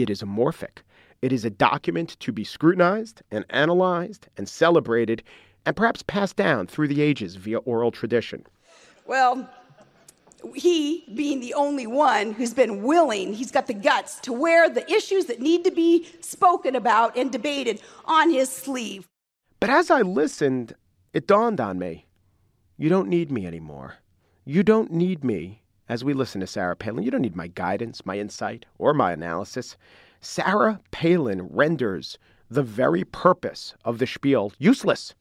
It 0.02 0.10
is 0.10 0.22
amorphic. 0.22 0.82
It 1.22 1.32
is 1.32 1.44
a 1.44 1.50
document 1.50 2.16
to 2.20 2.30
be 2.30 2.44
scrutinized 2.44 3.22
and 3.32 3.44
analyzed 3.50 4.28
and 4.36 4.48
celebrated 4.48 5.24
and 5.66 5.74
perhaps 5.74 6.04
passed 6.04 6.36
down 6.36 6.68
through 6.68 6.86
the 6.86 7.02
ages 7.02 7.34
via 7.34 7.58
oral 7.58 7.90
tradition. 7.90 8.46
Well, 9.06 9.50
he 10.54 11.04
being 11.16 11.40
the 11.40 11.52
only 11.54 11.88
one 11.88 12.32
who's 12.32 12.54
been 12.54 12.84
willing, 12.84 13.32
he's 13.32 13.50
got 13.50 13.66
the 13.66 13.74
guts 13.74 14.20
to 14.20 14.32
wear 14.32 14.70
the 14.70 14.88
issues 14.88 15.24
that 15.24 15.40
need 15.40 15.64
to 15.64 15.72
be 15.72 16.06
spoken 16.20 16.76
about 16.76 17.16
and 17.16 17.32
debated 17.32 17.82
on 18.04 18.30
his 18.30 18.48
sleeve. 18.48 19.08
But 19.58 19.70
as 19.70 19.90
I 19.90 20.02
listened, 20.02 20.74
it 21.12 21.26
dawned 21.26 21.60
on 21.60 21.76
me 21.76 22.06
you 22.76 22.88
don't 22.88 23.08
need 23.08 23.32
me 23.32 23.48
anymore. 23.48 23.94
You 24.44 24.62
don't 24.62 24.92
need 24.92 25.24
me 25.24 25.62
as 25.88 26.04
we 26.04 26.12
listen 26.12 26.40
to 26.40 26.46
Sarah 26.46 26.76
Palin. 26.76 27.04
You 27.04 27.10
don't 27.10 27.22
need 27.22 27.36
my 27.36 27.48
guidance, 27.48 28.04
my 28.04 28.18
insight, 28.18 28.66
or 28.78 28.94
my 28.94 29.12
analysis. 29.12 29.76
Sarah 30.20 30.80
Palin 30.90 31.48
renders 31.50 32.18
the 32.50 32.62
very 32.62 33.04
purpose 33.04 33.74
of 33.84 33.98
the 33.98 34.06
spiel 34.06 34.52
useless. 34.58 35.14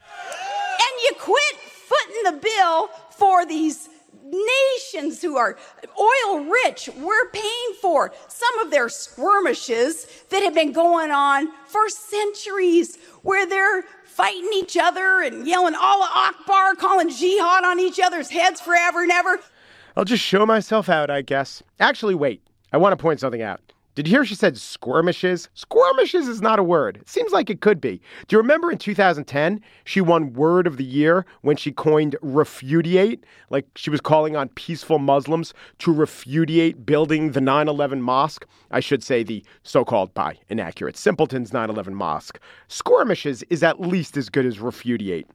And 0.79 1.01
you 1.03 1.11
quit 1.19 1.55
footing 1.57 2.23
the 2.23 2.49
bill 2.57 2.87
for 3.11 3.45
these 3.45 3.89
nations 4.23 5.21
who 5.21 5.37
are 5.37 5.57
oil 5.99 6.39
rich, 6.45 6.89
we're 6.97 7.29
paying 7.29 7.73
for 7.81 8.11
some 8.27 8.59
of 8.59 8.71
their 8.71 8.89
skirmishes 8.89 10.07
that 10.29 10.43
have 10.43 10.53
been 10.53 10.71
going 10.71 11.11
on 11.11 11.47
for 11.65 11.87
centuries, 11.89 12.97
where 13.21 13.45
they're 13.45 13.83
fighting 14.05 14.49
each 14.55 14.75
other 14.77 15.21
and 15.21 15.47
yelling 15.47 15.75
Allah 15.75 16.09
Akbar, 16.13 16.75
calling 16.75 17.09
jihad 17.09 17.63
on 17.63 17.79
each 17.79 17.99
other's 17.99 18.29
heads 18.29 18.59
forever 18.59 19.03
and 19.03 19.11
ever. 19.11 19.39
I'll 19.97 20.05
just 20.05 20.23
show 20.23 20.45
myself 20.45 20.89
out, 20.89 21.09
I 21.09 21.23
guess. 21.23 21.63
Actually, 21.79 22.13
wait. 22.13 22.43
I 22.71 22.77
want 22.77 22.93
to 22.93 23.01
point 23.01 23.19
something 23.19 23.41
out. 23.41 23.61
Did 23.95 24.07
you 24.07 24.13
hear 24.13 24.23
she 24.25 24.35
said 24.35 24.53
squirmishes? 24.53 25.47
Squirmishes 25.55 26.27
is 26.27 26.39
not 26.39 26.59
a 26.59 26.63
word. 26.63 26.97
It 26.97 27.09
seems 27.09 27.31
like 27.31 27.49
it 27.49 27.61
could 27.61 27.81
be. 27.81 27.99
Do 28.27 28.35
you 28.35 28.37
remember 28.37 28.69
in 28.69 28.77
2010, 28.77 29.59
she 29.85 29.99
won 29.99 30.33
Word 30.33 30.67
of 30.67 30.77
the 30.77 30.83
Year 30.83 31.25
when 31.41 31.57
she 31.57 31.71
coined 31.71 32.15
refudiate? 32.21 33.21
Like 33.49 33.65
she 33.75 33.89
was 33.89 33.99
calling 33.99 34.35
on 34.35 34.49
peaceful 34.49 34.99
Muslims 34.99 35.55
to 35.79 35.91
refudiate 35.91 36.85
building 36.85 37.31
the 37.31 37.41
9 37.41 37.67
11 37.67 37.99
mosque. 38.03 38.45
I 38.69 38.81
should 38.81 39.01
say 39.01 39.23
the 39.23 39.43
so 39.63 39.83
called, 39.83 40.13
by 40.13 40.37
inaccurate, 40.47 40.95
simpletons 40.95 41.53
9 41.53 41.71
11 41.71 41.95
mosque. 41.95 42.39
Squirmishes 42.69 43.43
is 43.49 43.63
at 43.63 43.81
least 43.81 44.15
as 44.15 44.29
good 44.29 44.45
as 44.45 44.59
refudiate. 44.59 45.25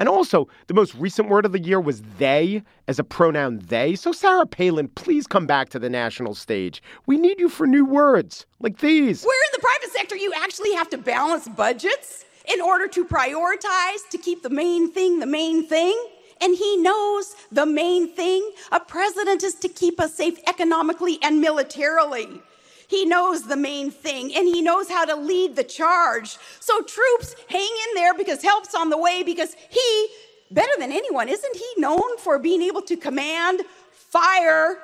And 0.00 0.08
also, 0.08 0.48
the 0.66 0.72
most 0.72 0.94
recent 0.94 1.28
word 1.28 1.44
of 1.44 1.52
the 1.52 1.60
year 1.60 1.78
was 1.78 2.00
they 2.16 2.62
as 2.88 2.98
a 2.98 3.04
pronoun 3.04 3.60
they. 3.66 3.94
So, 3.94 4.12
Sarah 4.12 4.46
Palin, 4.46 4.88
please 4.88 5.26
come 5.26 5.46
back 5.46 5.68
to 5.68 5.78
the 5.78 5.90
national 5.90 6.34
stage. 6.34 6.82
We 7.04 7.18
need 7.18 7.38
you 7.38 7.50
for 7.50 7.66
new 7.66 7.84
words 7.84 8.46
like 8.60 8.78
these. 8.78 9.22
Where 9.22 9.44
in 9.44 9.52
the 9.52 9.60
private 9.60 9.90
sector 9.92 10.16
you 10.16 10.32
actually 10.36 10.72
have 10.72 10.88
to 10.90 10.98
balance 10.98 11.46
budgets 11.48 12.24
in 12.50 12.62
order 12.62 12.88
to 12.88 13.04
prioritize 13.04 14.08
to 14.10 14.16
keep 14.16 14.42
the 14.42 14.48
main 14.48 14.90
thing 14.90 15.18
the 15.18 15.26
main 15.26 15.66
thing. 15.66 15.94
And 16.40 16.56
he 16.56 16.78
knows 16.78 17.34
the 17.52 17.66
main 17.66 18.08
thing. 18.16 18.50
A 18.72 18.80
president 18.80 19.42
is 19.42 19.54
to 19.56 19.68
keep 19.68 20.00
us 20.00 20.14
safe 20.14 20.38
economically 20.46 21.18
and 21.22 21.42
militarily. 21.42 22.40
He 22.90 23.04
knows 23.04 23.44
the 23.44 23.56
main 23.56 23.92
thing 23.92 24.34
and 24.34 24.48
he 24.48 24.60
knows 24.60 24.88
how 24.88 25.04
to 25.04 25.14
lead 25.14 25.54
the 25.54 25.62
charge. 25.62 26.36
So, 26.58 26.82
troops, 26.82 27.36
hang 27.48 27.62
in 27.62 27.94
there 27.94 28.14
because 28.14 28.42
help's 28.42 28.74
on 28.74 28.90
the 28.90 28.98
way 28.98 29.22
because 29.22 29.54
he, 29.68 30.08
better 30.50 30.72
than 30.76 30.90
anyone, 30.90 31.28
isn't 31.28 31.56
he 31.56 31.68
known 31.76 32.18
for 32.18 32.40
being 32.40 32.62
able 32.62 32.82
to 32.82 32.96
command 32.96 33.62
fire? 33.92 34.78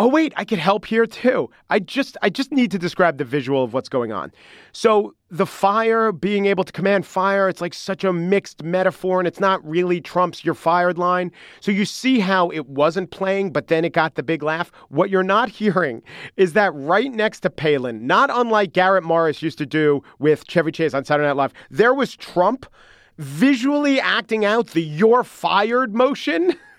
Oh 0.00 0.08
wait, 0.08 0.32
I 0.34 0.46
could 0.46 0.58
help 0.58 0.86
here 0.86 1.04
too. 1.04 1.50
I 1.68 1.78
just 1.78 2.16
I 2.22 2.30
just 2.30 2.52
need 2.52 2.70
to 2.70 2.78
describe 2.78 3.18
the 3.18 3.24
visual 3.26 3.62
of 3.62 3.74
what's 3.74 3.90
going 3.90 4.12
on. 4.12 4.32
So 4.72 5.14
the 5.30 5.44
fire, 5.44 6.10
being 6.10 6.46
able 6.46 6.64
to 6.64 6.72
command 6.72 7.04
fire, 7.04 7.50
it's 7.50 7.60
like 7.60 7.74
such 7.74 8.02
a 8.02 8.10
mixed 8.10 8.62
metaphor 8.62 9.20
and 9.20 9.28
it's 9.28 9.40
not 9.40 9.62
really 9.62 10.00
Trump's 10.00 10.42
you're 10.42 10.54
fired 10.54 10.96
line. 10.96 11.30
So 11.60 11.70
you 11.70 11.84
see 11.84 12.18
how 12.18 12.48
it 12.48 12.66
wasn't 12.66 13.10
playing, 13.10 13.52
but 13.52 13.66
then 13.66 13.84
it 13.84 13.92
got 13.92 14.14
the 14.14 14.22
big 14.22 14.42
laugh. 14.42 14.72
What 14.88 15.10
you're 15.10 15.22
not 15.22 15.48
hearing 15.60 16.02
is 16.38 16.54
that 16.54 16.72
right 16.74 17.12
next 17.12 17.40
to 17.40 17.50
Palin, 17.50 18.06
not 18.06 18.30
unlike 18.32 18.72
Garrett 18.72 19.04
Morris 19.04 19.42
used 19.42 19.58
to 19.58 19.66
do 19.66 20.02
with 20.18 20.46
Chevy 20.48 20.72
Chase 20.72 20.94
on 20.94 21.04
Saturday 21.04 21.28
Night 21.28 21.36
Live, 21.36 21.52
there 21.70 21.92
was 21.92 22.16
Trump 22.16 22.64
visually 23.18 24.00
acting 24.00 24.46
out 24.46 24.68
the 24.68 24.82
you're 24.82 25.24
fired 25.24 25.94
motion. 25.94 26.54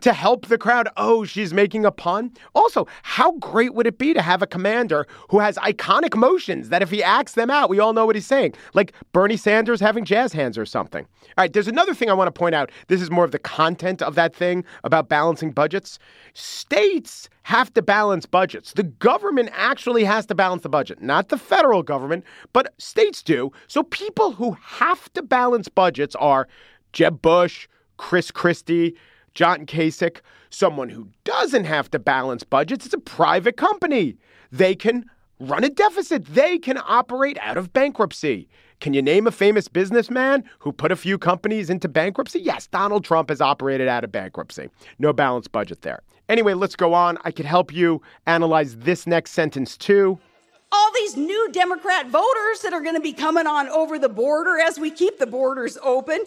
to 0.00 0.12
help 0.12 0.46
the 0.46 0.58
crowd. 0.58 0.88
Oh, 0.96 1.24
she's 1.24 1.52
making 1.52 1.84
a 1.84 1.90
pun. 1.90 2.32
Also, 2.54 2.86
how 3.02 3.32
great 3.32 3.74
would 3.74 3.86
it 3.86 3.98
be 3.98 4.14
to 4.14 4.22
have 4.22 4.42
a 4.42 4.46
commander 4.46 5.06
who 5.30 5.38
has 5.40 5.56
iconic 5.58 6.16
motions 6.16 6.68
that 6.68 6.82
if 6.82 6.90
he 6.90 7.02
acts 7.02 7.32
them 7.32 7.50
out, 7.50 7.68
we 7.68 7.80
all 7.80 7.92
know 7.92 8.06
what 8.06 8.14
he's 8.14 8.26
saying, 8.26 8.54
like 8.74 8.92
Bernie 9.12 9.36
Sanders 9.36 9.80
having 9.80 10.04
jazz 10.04 10.32
hands 10.32 10.56
or 10.56 10.66
something. 10.66 11.04
All 11.04 11.32
right, 11.38 11.52
there's 11.52 11.68
another 11.68 11.94
thing 11.94 12.10
I 12.10 12.14
want 12.14 12.28
to 12.28 12.38
point 12.38 12.54
out. 12.54 12.70
This 12.88 13.02
is 13.02 13.10
more 13.10 13.24
of 13.24 13.32
the 13.32 13.38
content 13.38 14.02
of 14.02 14.14
that 14.14 14.34
thing 14.34 14.64
about 14.84 15.08
balancing 15.08 15.50
budgets. 15.50 15.98
States 16.34 17.28
have 17.42 17.72
to 17.74 17.82
balance 17.82 18.26
budgets. 18.26 18.72
The 18.72 18.84
government 18.84 19.50
actually 19.52 20.04
has 20.04 20.26
to 20.26 20.34
balance 20.34 20.62
the 20.62 20.68
budget, 20.68 21.02
not 21.02 21.28
the 21.28 21.38
federal 21.38 21.82
government, 21.82 22.24
but 22.52 22.74
states 22.78 23.22
do. 23.22 23.52
So 23.66 23.82
people 23.82 24.32
who 24.32 24.56
have 24.62 25.12
to 25.14 25.22
balance 25.22 25.68
budgets 25.68 26.16
are 26.16 26.48
Jeb 26.92 27.22
Bush, 27.22 27.68
Chris 27.98 28.30
Christie, 28.30 28.96
John 29.36 29.66
Kasich, 29.66 30.20
someone 30.48 30.88
who 30.88 31.08
doesn't 31.24 31.64
have 31.64 31.90
to 31.90 31.98
balance 31.98 32.42
budgets. 32.42 32.86
It's 32.86 32.94
a 32.94 32.98
private 32.98 33.58
company. 33.58 34.16
They 34.50 34.74
can 34.74 35.04
run 35.38 35.62
a 35.62 35.68
deficit. 35.68 36.24
They 36.24 36.58
can 36.58 36.78
operate 36.78 37.36
out 37.42 37.58
of 37.58 37.70
bankruptcy. 37.74 38.48
Can 38.80 38.94
you 38.94 39.02
name 39.02 39.26
a 39.26 39.30
famous 39.30 39.68
businessman 39.68 40.42
who 40.60 40.72
put 40.72 40.90
a 40.90 40.96
few 40.96 41.18
companies 41.18 41.68
into 41.68 41.86
bankruptcy? 41.86 42.40
Yes, 42.40 42.66
Donald 42.66 43.04
Trump 43.04 43.28
has 43.28 43.42
operated 43.42 43.88
out 43.88 44.04
of 44.04 44.10
bankruptcy. 44.10 44.70
No 44.98 45.12
balanced 45.12 45.52
budget 45.52 45.82
there. 45.82 46.00
Anyway, 46.30 46.54
let's 46.54 46.74
go 46.74 46.94
on. 46.94 47.18
I 47.24 47.30
could 47.30 47.46
help 47.46 47.74
you 47.74 48.00
analyze 48.26 48.74
this 48.78 49.06
next 49.06 49.32
sentence 49.32 49.76
too. 49.76 50.18
All 50.72 50.92
these 50.94 51.14
new 51.14 51.52
Democrat 51.52 52.08
voters 52.08 52.62
that 52.62 52.72
are 52.72 52.80
going 52.80 52.96
to 52.96 53.02
be 53.02 53.12
coming 53.12 53.46
on 53.46 53.68
over 53.68 53.98
the 53.98 54.08
border 54.08 54.58
as 54.58 54.78
we 54.78 54.90
keep 54.90 55.18
the 55.18 55.26
borders 55.26 55.76
open. 55.82 56.24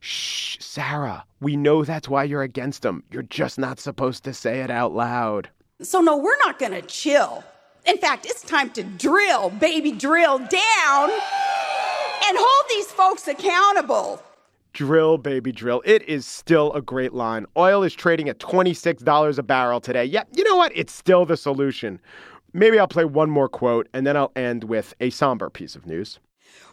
Shh, 0.00 0.56
Sarah, 0.60 1.24
we 1.40 1.56
know 1.56 1.84
that's 1.84 2.08
why 2.08 2.24
you're 2.24 2.42
against 2.42 2.82
them. 2.82 3.02
You're 3.10 3.22
just 3.22 3.58
not 3.58 3.80
supposed 3.80 4.24
to 4.24 4.32
say 4.32 4.60
it 4.60 4.70
out 4.70 4.92
loud. 4.94 5.50
So, 5.82 6.00
no, 6.00 6.16
we're 6.16 6.38
not 6.38 6.58
going 6.58 6.72
to 6.72 6.82
chill. 6.82 7.44
In 7.86 7.98
fact, 7.98 8.26
it's 8.26 8.42
time 8.42 8.70
to 8.70 8.82
drill, 8.82 9.50
baby, 9.50 9.92
drill 9.92 10.38
down 10.38 11.10
and 11.10 12.36
hold 12.38 12.66
these 12.68 12.86
folks 12.86 13.26
accountable. 13.26 14.22
Drill, 14.72 15.18
baby, 15.18 15.50
drill. 15.52 15.82
It 15.84 16.02
is 16.08 16.26
still 16.26 16.72
a 16.74 16.82
great 16.82 17.14
line. 17.14 17.46
Oil 17.56 17.82
is 17.82 17.94
trading 17.94 18.28
at 18.28 18.38
$26 18.38 19.38
a 19.38 19.42
barrel 19.42 19.80
today. 19.80 20.04
Yeah, 20.04 20.24
you 20.36 20.44
know 20.44 20.56
what? 20.56 20.72
It's 20.74 20.92
still 20.92 21.24
the 21.24 21.36
solution. 21.36 22.00
Maybe 22.52 22.78
I'll 22.78 22.88
play 22.88 23.04
one 23.04 23.30
more 23.30 23.48
quote 23.48 23.88
and 23.92 24.06
then 24.06 24.16
I'll 24.16 24.32
end 24.36 24.64
with 24.64 24.94
a 25.00 25.10
somber 25.10 25.50
piece 25.50 25.74
of 25.74 25.86
news 25.86 26.18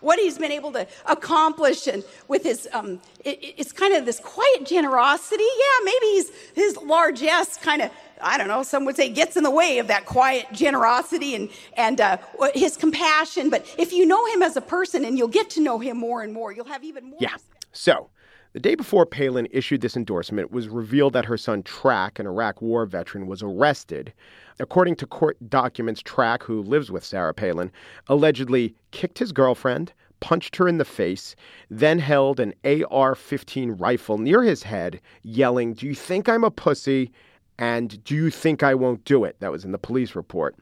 what 0.02 0.20
he's 0.20 0.38
been 0.38 0.52
able 0.52 0.72
to 0.72 0.88
accomplish 1.06 1.88
and 1.88 2.04
with 2.28 2.44
his 2.44 2.68
um, 2.74 3.00
it, 3.24 3.40
it's 3.58 3.72
kind 3.72 3.94
of 3.94 4.06
this 4.06 4.20
quiet 4.20 4.66
generosity. 4.66 5.44
Yeah 5.44 5.86
maybe 5.86 6.06
he's, 6.06 6.30
his 6.54 6.78
largesse 6.78 7.58
kind 7.58 7.82
of 7.82 7.92
i 8.22 8.38
don't 8.38 8.48
know 8.48 8.64
some 8.64 8.86
would 8.86 8.96
say 8.96 9.10
gets 9.10 9.36
in 9.36 9.44
the 9.44 9.52
way 9.52 9.80
of 9.80 9.88
that 9.88 10.06
quiet 10.06 10.46
generosity 10.52 11.36
and 11.36 11.50
and 11.76 12.02
uh, 12.02 12.18
his 12.54 12.78
compassion. 12.78 13.50
But 13.50 13.66
if 13.78 13.92
you 13.94 14.06
know 14.06 14.26
him 14.28 14.42
as 14.42 14.56
a 14.58 14.62
person 14.62 15.06
and 15.06 15.18
you'll 15.18 15.28
get 15.28 15.50
to 15.52 15.62
know 15.62 15.80
him 15.80 15.98
more 15.98 16.22
and 16.22 16.34
more 16.34 16.52
you'll 16.52 16.66
have 16.66 16.84
even 16.84 17.06
more 17.06 17.20
yeah. 17.20 17.36
so 17.72 18.10
the 18.56 18.62
day 18.62 18.74
before 18.74 19.06
Palin 19.06 19.50
issued 19.52 19.82
this 19.82 19.98
endorsement, 19.98 20.46
it 20.46 20.52
was 20.54 20.70
revealed 20.70 21.12
that 21.12 21.26
her 21.26 21.36
son 21.36 21.62
Track, 21.62 22.20
an 22.20 22.26
Iraq 22.26 22.62
war 22.62 22.86
veteran, 22.86 23.28
was 23.28 23.44
arrested. 23.44 24.14
According 24.62 24.96
to 24.96 25.06
court 25.06 25.36
documents, 25.50 26.02
Track, 26.02 26.42
who 26.42 26.62
lives 26.62 26.90
with 26.90 27.04
Sarah 27.04 27.34
Palin, 27.34 27.70
allegedly 28.08 28.74
kicked 28.92 29.20
his 29.20 29.34
girlfriend, 29.34 29.92
punched 30.22 30.56
her 30.56 30.70
in 30.70 30.78
the 30.78 30.86
face, 30.86 31.36
then 31.70 32.00
held 32.00 32.40
an 32.40 32.54
AR 32.64 33.14
15 33.14 33.72
rifle 33.72 34.20
near 34.20 34.42
his 34.42 34.64
head, 34.64 35.02
yelling, 35.24 35.74
Do 35.74 35.86
you 35.86 35.94
think 35.94 36.30
I'm 36.30 36.46
a 36.46 36.50
pussy? 36.50 37.12
And 37.58 38.02
do 38.06 38.16
you 38.16 38.30
think 38.30 38.64
I 38.64 38.74
won't 38.74 39.04
do 39.04 39.26
it? 39.26 39.36
That 39.42 39.52
was 39.52 39.66
in 39.66 39.74
the 39.74 39.78
police 39.78 40.16
report. 40.16 40.56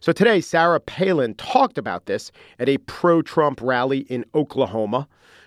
So 0.00 0.10
today, 0.10 0.40
Sarah 0.40 0.80
Palin 0.80 1.34
talked 1.34 1.78
about 1.78 2.06
this 2.06 2.32
at 2.58 2.68
a 2.68 2.78
pro 2.78 3.22
Trump 3.22 3.60
rally 3.62 4.00
in 4.00 4.24
Oklahoma. 4.34 5.06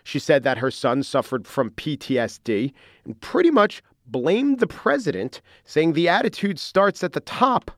She 0.10 0.18
said 0.18 0.42
that 0.42 0.58
her 0.58 0.72
son 0.72 1.04
suffered 1.04 1.46
from 1.46 1.70
PTSD 1.70 2.74
and 3.06 3.22
pretty 3.22 3.52
much 3.52 3.84
blamed 4.08 4.58
the 4.58 4.66
president, 4.66 5.40
saying 5.66 5.94
the 5.94 6.10
attitude 6.10 6.58
starts 6.58 7.04
at 7.04 7.14
the 7.14 7.20
top. 7.20 7.70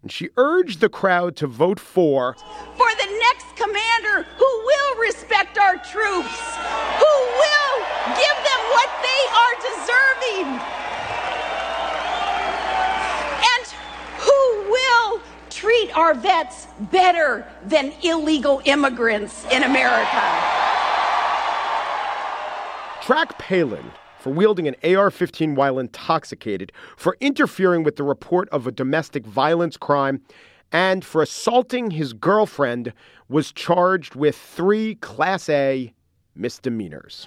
And 0.00 0.12
she 0.12 0.28
urged 0.36 0.78
the 0.78 0.88
crowd 0.88 1.34
to 1.38 1.48
vote 1.48 1.80
for 1.80 2.34
for 2.76 2.90
the 2.94 3.18
next 3.18 3.56
commander 3.56 4.22
who 4.38 4.44
will 4.44 5.00
respect 5.00 5.58
our 5.58 5.78
troops, 5.78 6.38
who 7.02 7.14
will 7.42 7.76
give 8.14 8.38
them 8.46 8.62
what 8.70 8.90
they 9.02 9.22
are 9.42 9.54
deserving, 9.66 10.46
and 13.50 13.66
who 14.20 14.70
will 14.70 15.20
treat 15.50 15.90
our 15.96 16.14
vets 16.14 16.68
better 16.92 17.44
than 17.66 17.92
illegal 18.04 18.62
immigrants 18.64 19.44
in 19.50 19.64
America. 19.64 20.60
Track 23.10 23.38
Palin 23.40 23.90
for 24.20 24.30
wielding 24.30 24.68
an 24.68 24.76
AR 24.84 25.10
15 25.10 25.56
while 25.56 25.80
intoxicated, 25.80 26.70
for 26.96 27.16
interfering 27.18 27.82
with 27.82 27.96
the 27.96 28.04
report 28.04 28.48
of 28.50 28.68
a 28.68 28.70
domestic 28.70 29.26
violence 29.26 29.76
crime, 29.76 30.22
and 30.70 31.04
for 31.04 31.20
assaulting 31.20 31.90
his 31.90 32.12
girlfriend, 32.12 32.92
was 33.28 33.50
charged 33.50 34.14
with 34.14 34.36
three 34.36 34.94
Class 34.94 35.48
A 35.48 35.92
misdemeanors. 36.36 37.26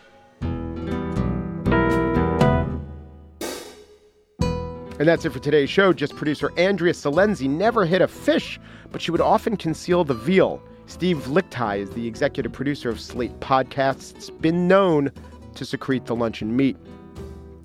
And 5.00 5.10
that's 5.10 5.26
it 5.26 5.34
for 5.34 5.40
today's 5.40 5.70
show. 5.70 5.92
Gist 5.92 6.16
producer 6.16 6.54
Andrea 6.56 6.94
Silenzi 6.94 7.50
never 7.50 7.84
hit 7.84 8.02
a 8.02 8.08
fish, 8.08 8.58
but 8.94 9.02
she 9.02 9.12
would 9.12 9.20
often 9.20 9.58
conceal 9.58 10.06
the 10.06 10.14
veal. 10.14 10.64
Steve 10.86 11.18
Lickteig 11.28 11.80
is 11.82 11.90
the 11.90 12.08
executive 12.08 12.54
producer 12.54 12.90
of 12.90 13.02
Slate 13.02 13.38
Podcasts. 13.42 14.16
It's 14.16 14.30
been 14.30 14.66
known 14.66 15.12
to 15.56 15.66
secrete 15.66 16.06
the 16.06 16.16
luncheon 16.16 16.56
meat. 16.56 16.78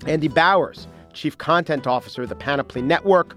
Andy 0.07 0.27
Bowers, 0.27 0.87
Chief 1.13 1.37
Content 1.37 1.87
Officer 1.87 2.23
of 2.23 2.29
the 2.29 2.35
Panoply 2.35 2.81
Network. 2.81 3.35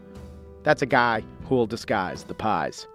That's 0.62 0.82
a 0.82 0.86
guy 0.86 1.24
who 1.44 1.56
will 1.56 1.66
disguise 1.66 2.24
the 2.24 2.34
pies. 2.34 2.86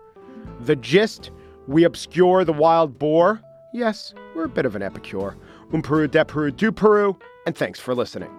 The 0.62 0.76
gist 0.76 1.32
we 1.68 1.84
obscure 1.84 2.46
the 2.46 2.54
wild 2.54 2.98
boar. 2.98 3.42
Yes, 3.74 4.14
we're 4.36 4.46
a 4.46 4.50
bit 4.50 4.66
of 4.66 4.76
an 4.76 4.82
epicure. 4.82 5.36
Um 5.74 5.82
Peru, 5.82 6.08
de 6.08 6.24
Peru, 6.24 6.52
Peru, 6.72 7.18
and 7.46 7.56
thanks 7.56 7.80
for 7.80 7.94
listening. 7.94 8.32